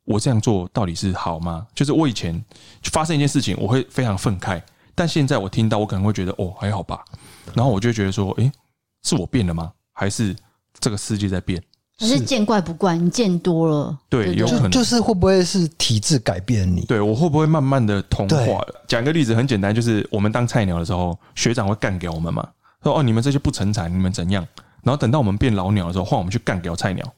[0.04, 1.66] 我这样做到底是好吗？
[1.74, 2.40] 就是我以前
[2.84, 4.62] 发生一件事情，我会非常愤慨，
[4.94, 7.04] 但现在我听到，我可能会觉得哦还好吧。
[7.52, 8.52] 然后我就觉得说，诶，
[9.02, 9.72] 是我变了吗？
[9.92, 10.36] 还是？
[10.82, 11.62] 这个世界在变，
[11.96, 16.84] 可是见怪不怪，你见多了，对，有可能就是会不会是体质改变你？
[16.86, 18.84] 对，我会不会慢慢的同化了？
[18.88, 22.46] 讲个例子，很简单，就是我们当菜鸟的时候，学长会干掉我们嘛，
[22.82, 24.44] 说哦，你们这些不成才，你们怎样？
[24.82, 27.14] 然后等到我们变老鸟的时候，换我们去干掉菜鸟，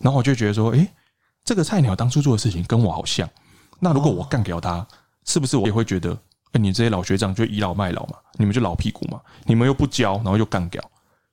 [0.00, 0.88] 然后我就觉得说，诶，
[1.44, 3.28] 这个菜鸟当初做的事情跟我好像，
[3.80, 4.86] 那如果我干掉他，
[5.24, 6.16] 是不是我也会觉得，
[6.52, 8.14] 诶，你这些老学长就倚老卖老嘛？
[8.38, 9.20] 你们就老屁股嘛？
[9.46, 10.80] 你们又不教，然后又干掉。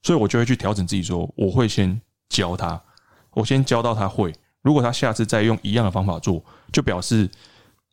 [0.05, 1.99] 所以，我就会去调整自己，说我会先
[2.29, 2.79] 教他，
[3.31, 4.31] 我先教到他会。
[4.61, 7.27] 如果他下次再用一样的方法做，就表示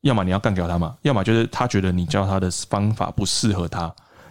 [0.03, 3.85] 要么你要干掉他嘛，要么就是他觉得你教他的方法不适合他。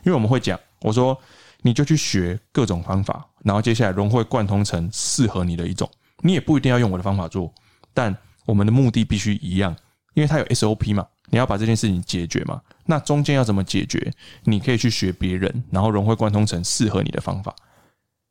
[0.03, 1.19] 因为我们会讲，我说
[1.63, 5.89] 你就去学各种方法，然后接下来融会贯通成适合你的一种。
[6.19, 7.51] 你也不一定要用我的方法做，
[7.95, 9.75] 但我们的目的必须一样，
[10.13, 12.61] 因为它有 SOP 嘛，你要把这件事情解决嘛。
[12.85, 14.13] 那中间要怎么解决？
[14.43, 17.55] 你可以去学别人，然后融会贯通成适合你的方法。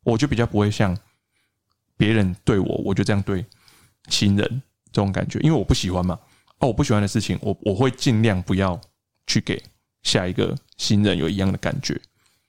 [0.03, 0.97] 我就比较不会像
[1.97, 3.45] 别人对我，我就这样对
[4.09, 4.61] 新人
[4.91, 6.19] 这种感觉，因为我不喜欢嘛。
[6.59, 8.79] 哦，我不喜欢的事情，我我会尽量不要
[9.25, 9.61] 去给
[10.03, 11.99] 下一个新人有一样的感觉。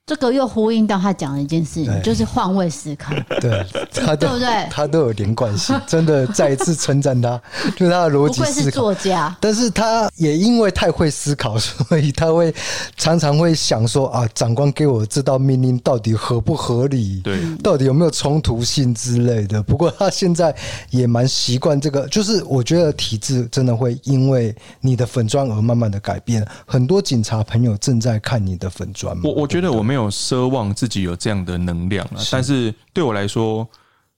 [0.05, 3.15] 这个又呼应到他讲的一件事情，就是换位思考。
[3.41, 3.65] 对，
[3.95, 4.69] 他对不对？
[4.69, 7.41] 他都有连贯性，真的再一次称赞他，
[7.77, 8.47] 就是他的逻辑思考。
[8.47, 12.53] 不愧是作家，但是他也因为太会思考，所以他会
[12.97, 17.21] 常常会想说啊，长官给我这道命令到底合不合理？
[17.23, 19.63] 对，到底有没有冲突性之类的？
[19.63, 20.55] 不过他现在
[20.91, 26.45] 也蛮习惯这个，就是我觉得体制真的会因为你的粉砖而慢慢的改变。
[26.67, 29.23] 很多警察朋友正在看你的粉砖吗？
[29.25, 29.92] 我我觉得我没有。
[29.93, 33.69] 没有奢望自己有这样的能量了，但是对我来说，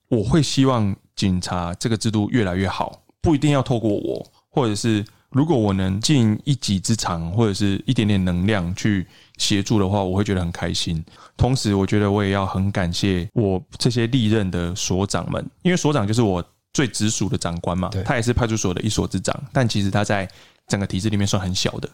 [0.07, 9.05] 我会希望警察这个制度越来越好，不一定要透过我，或者是如果我能尽一己之长，或者是一点点能量去
[9.37, 11.03] 协助的话，我会觉得很开心。
[11.35, 16.41] 同时，我觉得我也要很感谢我这些历任的所长们，因为所长就是我
[16.71, 20.25] 最直属的长官嘛，他也是派出所的一所之长，但其实他在
[20.69, 21.89] 整个体制里面算很小的。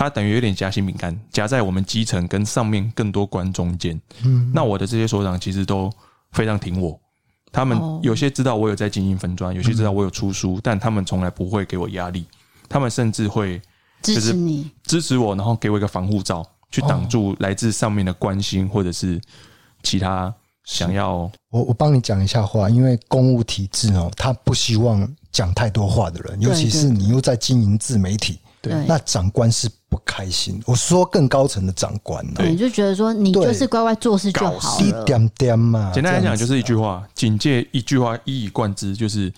[0.00, 4.00] 他等于有点夹心饼干，夹在我们基层跟上面更多官中间。
[4.24, 5.92] 嗯，那我的这些所长其实都
[6.32, 6.98] 非常挺我，
[7.52, 12.24] 他们有些知道我有在经营分专，有些知道我有出书，但他们从来不会给我压力，
[12.66, 13.60] 他们甚至会
[14.00, 19.20] 支持你，支持我，然后给我一个防护罩，去挡住来自上面的关心或者是
[19.82, 21.30] 其他想要。
[21.50, 28.38] 我我帮你讲一下话，因为公务体制哦，他不希望讲太多话的人，尤其是你又在经营自媒体。
[28.62, 30.62] 对，那长官是不开心。
[30.66, 35.90] 我说更高层的长官呢，对，就觉得说你就是乖乖做事就好了，一点点嘛。
[35.94, 39.32] 简单来讲，就是一句话，警戒一句话一以贯之，就是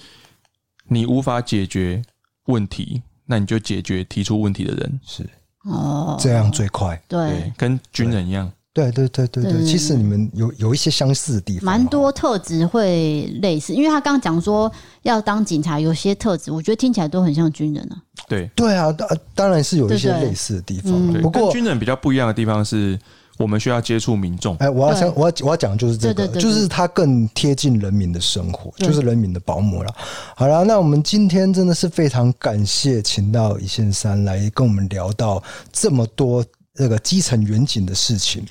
[0.88, 2.02] 你无法解决
[2.46, 5.28] 问题，那你就解决提出问题的人，是
[5.64, 7.00] 哦，这样最快。
[7.06, 8.50] 对，跟军人一样。
[8.74, 13.74] 对对对对对，其实你们有有一些相似的地方，蛮多特质会类似。
[13.74, 14.72] 因为他刚刚讲说
[15.02, 17.96] 要当警察，有些特质我觉得听起来都很像军人啊。
[18.26, 21.12] 对对啊，当当然是有一些类似的地方。
[21.20, 22.98] 不过军人比较不一样的地方是
[23.36, 24.56] 我们需要接触民众。
[24.56, 29.94] 哎，我要想我要我要讲的就是这个，就是他更贴近人民的生活，就是人民的保姆了。
[30.34, 36.42] 好了，那我们今天真的是非常感谢，请到一线三来跟我们聊到这么多。
[36.74, 38.46] 这个基层远景的事情，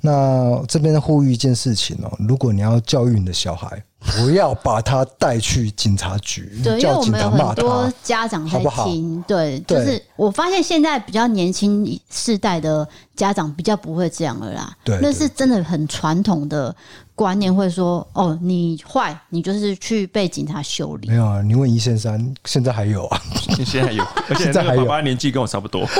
[0.00, 3.82] 那这边呼吁一件事情哦，如果你要教育你的小孩，
[4.18, 8.84] 不要把他带去警察局，对，因为我们有很多家长在听，好？
[8.84, 8.90] 好
[9.26, 12.86] 对，就是我发现现在比较年轻世代的
[13.16, 16.74] 家长比较不会这样了啦，对，那是真的很传统的
[17.14, 21.08] 观念，会说哦，你坏，你就是去被警察修理。
[21.08, 23.22] 没有啊，你问一线三，现在还有啊，
[23.64, 25.82] 现在还有， 而且这个爸爸年纪跟我差不多。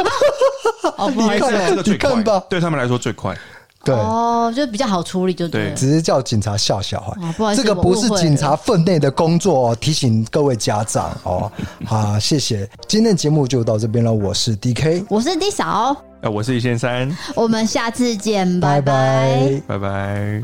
[0.97, 2.43] 哦，不好意思，这个最快吧？
[2.49, 3.37] 对他们来说最快。
[3.85, 5.71] 对哦，就比较好处理，就对。
[5.75, 7.13] 只是叫警察吓小孩。
[7.37, 11.53] 不好意思，这个不是警察分内的工作哦，提醒各位家长哦。
[11.85, 12.67] 好， 谢谢。
[12.89, 14.11] 今天的节目就到这边了。
[14.11, 17.15] 我是 DK，我是 D 嫂，呃，我是一线三。
[17.35, 20.43] 我们下次见，拜拜，拜拜。